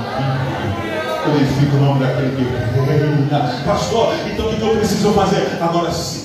glorifica 1.25 1.77
o 1.77 1.81
nome 1.81 2.05
daquele 2.05 2.37
que 2.37 2.43
reina. 2.43 3.63
Pastor, 3.65 4.15
então 4.27 4.51
o 4.51 4.57
que 4.57 4.61
eu 4.61 4.77
preciso 4.77 5.13
fazer? 5.13 5.59
Agora, 5.61 5.91
se 5.91 6.22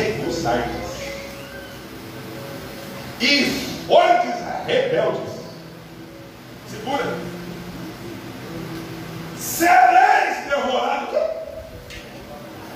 se 0.00 0.12
recusardes 0.12 0.90
e 3.20 3.44
fordes 3.86 4.34
rebeldes, 4.66 5.30
segura, 6.70 7.18
sereis 9.38 10.48
devorados. 10.48 11.20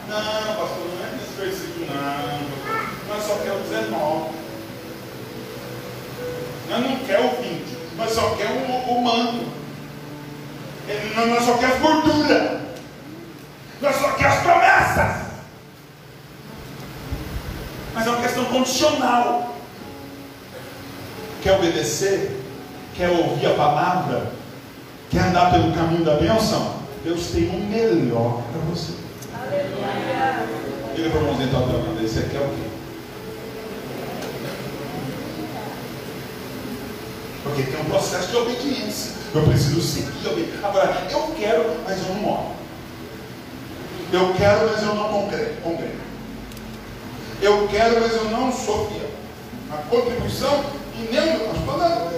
Não, 0.06 0.54
pastor, 0.54 0.86
não 0.86 1.06
é 1.06 1.12
nesse 1.12 1.40
versículo, 1.40 1.86
não. 1.86 3.14
Nós 3.14 3.24
só 3.24 3.36
queremos 3.36 3.68
19. 3.68 4.34
Nós 6.68 6.80
não 6.80 6.98
queremos 6.98 7.32
o 7.32 7.42
20, 7.42 7.96
nós 7.96 8.12
só 8.12 8.34
queremos 8.36 8.68
o, 8.68 8.90
o 8.90 9.02
mando. 9.02 9.54
Nós 11.16 11.44
só 11.44 11.56
queremos 11.56 11.80
gordura. 11.80 12.60
Nós 13.80 13.96
só 13.96 14.12
queremos 14.12 14.36
as 14.36 14.42
promessas. 14.42 14.73
Mas 17.94 18.06
é 18.06 18.10
uma 18.10 18.22
questão 18.22 18.44
condicional. 18.46 19.54
Quer 21.42 21.52
obedecer? 21.52 22.40
Quer 22.96 23.08
ouvir 23.10 23.46
a 23.46 23.54
palavra? 23.54 24.32
Quer 25.10 25.20
andar 25.28 25.52
pelo 25.52 25.72
caminho 25.72 26.04
da 26.04 26.16
bênção? 26.16 26.74
Deus 27.04 27.28
tem 27.28 27.48
o 27.48 27.60
melhor 27.66 28.42
para 28.50 28.60
você. 28.62 28.94
Aleluia. 29.32 30.44
Para 30.94 31.02
o 31.02 31.22
irmãozinho 31.22 31.56
outra 31.56 31.78
banda, 31.78 32.02
esse 32.02 32.18
aqui 32.18 32.36
é 32.36 32.40
o 32.40 32.48
quê? 32.48 32.68
Porque 37.42 37.62
tem 37.62 37.80
um 37.80 37.84
processo 37.84 38.28
de 38.28 38.36
obediência. 38.36 39.12
Eu 39.34 39.42
preciso 39.42 39.80
seguir 39.82 40.26
obediência. 40.26 40.66
Agora, 40.66 41.06
eu 41.10 41.34
quero, 41.38 41.76
mas 41.84 41.98
eu 42.00 42.14
não 42.14 42.22
moro. 42.22 42.46
Eu 44.12 44.34
quero, 44.34 44.70
mas 44.70 44.82
eu 44.82 44.94
não 44.94 45.08
congredo. 45.62 46.03
Eu 47.40 47.68
quero, 47.68 48.00
mas 48.00 48.12
eu 48.12 48.24
não 48.26 48.52
sou 48.52 48.88
fiel. 48.88 49.10
A 49.70 49.76
contribuição 49.88 50.64
e 50.96 51.12
nem 51.12 51.36
o 51.36 51.40
pastor 51.40 51.78
não. 51.78 52.14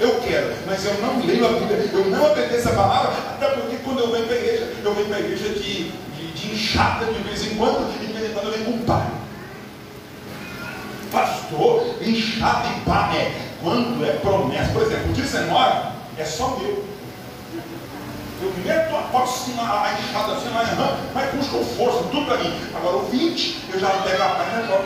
Eu 0.00 0.20
quero, 0.20 0.56
mas 0.66 0.84
eu 0.84 0.94
não 1.00 1.24
leio 1.24 1.46
a 1.46 1.52
Bíblia, 1.52 1.88
eu 1.92 2.06
não 2.06 2.32
obedeço 2.32 2.68
a 2.68 2.72
palavra, 2.72 3.12
até 3.30 3.46
porque 3.50 3.76
quando 3.84 4.00
eu 4.00 4.10
venho 4.10 4.26
para 4.26 4.34
a 4.34 4.38
igreja, 4.38 4.72
eu 4.82 4.94
venho 4.94 5.06
para 5.06 5.16
a 5.16 5.20
igreja 5.20 5.48
de, 5.50 5.90
de, 5.90 6.32
de 6.32 6.52
enxada 6.52 7.06
de 7.06 7.18
vez 7.20 7.46
em 7.46 7.54
quando, 7.54 7.94
e 7.94 8.06
de 8.06 8.12
vez 8.12 8.30
em 8.30 8.34
quando 8.34 8.46
eu 8.46 8.52
venho 8.52 8.64
com 8.64 8.84
pai. 8.84 9.06
Pastor, 11.12 11.94
enxada 12.02 12.68
e 12.76 12.80
pai 12.80 13.16
é 13.18 13.44
quando 13.62 14.04
é 14.04 14.12
promessa. 14.14 14.72
Por 14.72 14.82
exemplo, 14.82 15.10
o 15.10 15.14
19 15.14 15.88
é 16.18 16.24
só 16.24 16.58
meu. 16.58 16.84
Eu 18.44 18.52
meto 18.62 18.94
a 18.94 19.00
posse 19.10 19.52
na 19.52 19.94
enxada 19.98 20.34
assim, 20.34 20.50
mas, 20.52 20.68
mas 21.14 21.48
com 21.48 21.64
força, 21.64 22.04
tudo 22.10 22.26
para 22.26 22.36
mim. 22.36 22.54
Agora 22.76 22.96
o 22.98 23.04
20, 23.06 23.70
eu 23.72 23.80
já 23.80 23.88
pego 23.88 24.22
a 24.22 24.28
paz 24.28 24.48
e 24.52 24.66
jogo. 24.66 24.84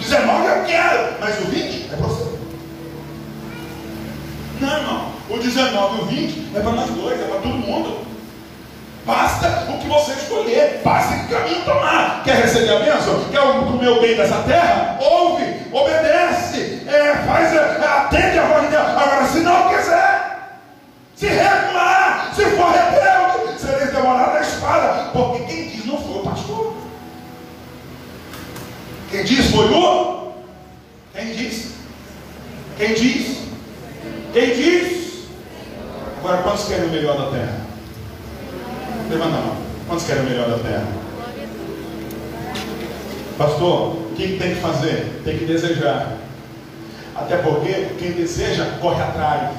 19 0.00 0.46
eu 0.46 0.64
quero, 0.64 1.20
mas 1.20 1.38
o 1.38 1.44
20 1.44 1.90
é 1.92 1.96
você. 1.96 2.32
Não, 4.60 4.76
irmão. 4.76 5.12
O 5.30 5.38
19 5.38 5.98
e 5.98 6.00
o 6.00 6.04
20 6.06 6.56
é 6.56 6.60
para 6.60 6.72
nós 6.72 6.90
dois, 6.90 7.20
é 7.20 7.24
para 7.24 7.40
todo 7.40 7.54
mundo. 7.54 8.04
Basta 9.06 9.66
o 9.68 9.78
que 9.78 9.88
você 9.88 10.12
escolher, 10.12 10.80
basta 10.84 11.16
que 11.16 11.32
caminho 11.32 11.64
tomar. 11.64 12.22
Quer 12.24 12.42
receber 12.42 12.70
a 12.70 12.78
bênção? 12.78 13.24
Quer 13.30 13.40
o 13.40 14.00
bem 14.00 14.16
dessa 14.16 14.42
terra? 14.42 14.96
Ouve, 15.00 15.44
obedece, 15.72 16.82
é, 16.86 17.14
faz, 17.26 17.52
é, 17.52 17.84
atende 17.84 18.38
a 18.38 18.44
voz 18.46 18.62
de 18.62 18.68
Deus. 18.68 18.88
Agora, 18.88 19.26
se 19.26 19.40
não 19.40 19.68
quiser, 19.68 20.60
se 21.16 21.26
reclamar, 21.26 22.32
se 22.34 22.44
for 22.44 22.70
rebelde, 22.70 23.60
sereis 23.60 23.92
devorados 23.92 24.36
a 24.36 24.40
espada. 24.40 25.10
Porque 25.12 25.44
quem 25.44 25.68
diz 25.68 25.86
não 25.86 26.00
foi 26.00 26.20
o 26.20 26.22
pastor. 26.22 26.74
Quem 29.10 29.24
diz 29.24 29.41
foi 29.52 29.66
o? 29.66 30.32
Quem 31.14 31.34
diz? 31.34 31.72
Quem 32.78 32.94
diz? 32.94 33.36
Quem 34.32 34.54
diz? 34.54 35.26
Agora, 36.18 36.38
quantos 36.38 36.64
querem 36.64 36.88
o 36.88 36.90
melhor 36.90 37.16
da 37.16 37.30
terra? 37.30 37.60
Levanta 39.10 39.36
a 39.36 39.40
mão. 39.40 39.56
Quantos 39.86 40.06
querem 40.06 40.22
o 40.22 40.26
melhor 40.26 40.48
da 40.48 40.58
terra? 40.58 40.86
Pastor, 43.36 43.96
o 43.96 44.14
que 44.16 44.38
tem 44.38 44.54
que 44.54 44.60
fazer? 44.60 45.20
Tem 45.24 45.38
que 45.38 45.44
desejar. 45.44 46.16
Até 47.14 47.36
porque 47.38 47.88
quem 47.98 48.12
deseja 48.12 48.64
corre 48.80 49.02
atrás. 49.02 49.50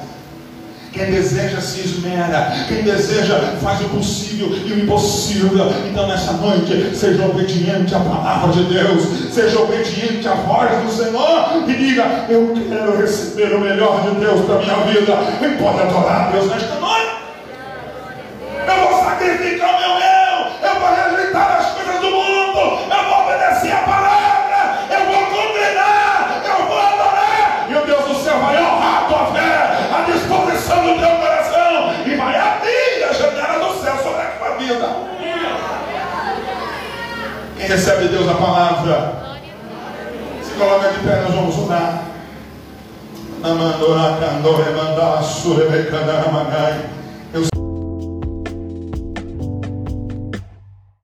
Quem 0.92 1.10
deseja 1.10 1.60
se 1.60 1.80
esmera, 1.80 2.66
quem 2.68 2.82
deseja 2.82 3.36
faz 3.60 3.80
o 3.80 3.88
possível 3.88 4.48
e 4.64 4.72
o 4.72 4.78
impossível. 4.78 5.66
Então, 5.90 6.06
nessa 6.06 6.34
noite, 6.34 6.96
seja 6.96 7.26
obediente 7.26 7.92
à 7.92 7.98
palavra 7.98 8.52
de 8.52 8.62
Deus, 8.72 9.23
seja 9.34 9.60
obediente 9.60 10.28
à 10.28 10.34
voz 10.34 10.70
do 10.82 10.90
Senhor 10.92 11.64
e 11.66 11.72
diga: 11.72 12.26
Eu 12.28 12.54
quero 12.68 12.96
receber 12.96 13.54
o 13.54 13.60
melhor 13.60 14.02
de 14.02 14.20
Deus 14.20 14.46
para 14.46 14.58
minha 14.58 14.76
vida. 14.86 15.12
E 15.42 15.62
pode 15.62 15.80
adorar 15.80 16.28
a 16.28 16.30
Deus 16.30 16.48
nesta 16.48 16.76
noite. 16.76 16.83
Namandora 45.44 46.43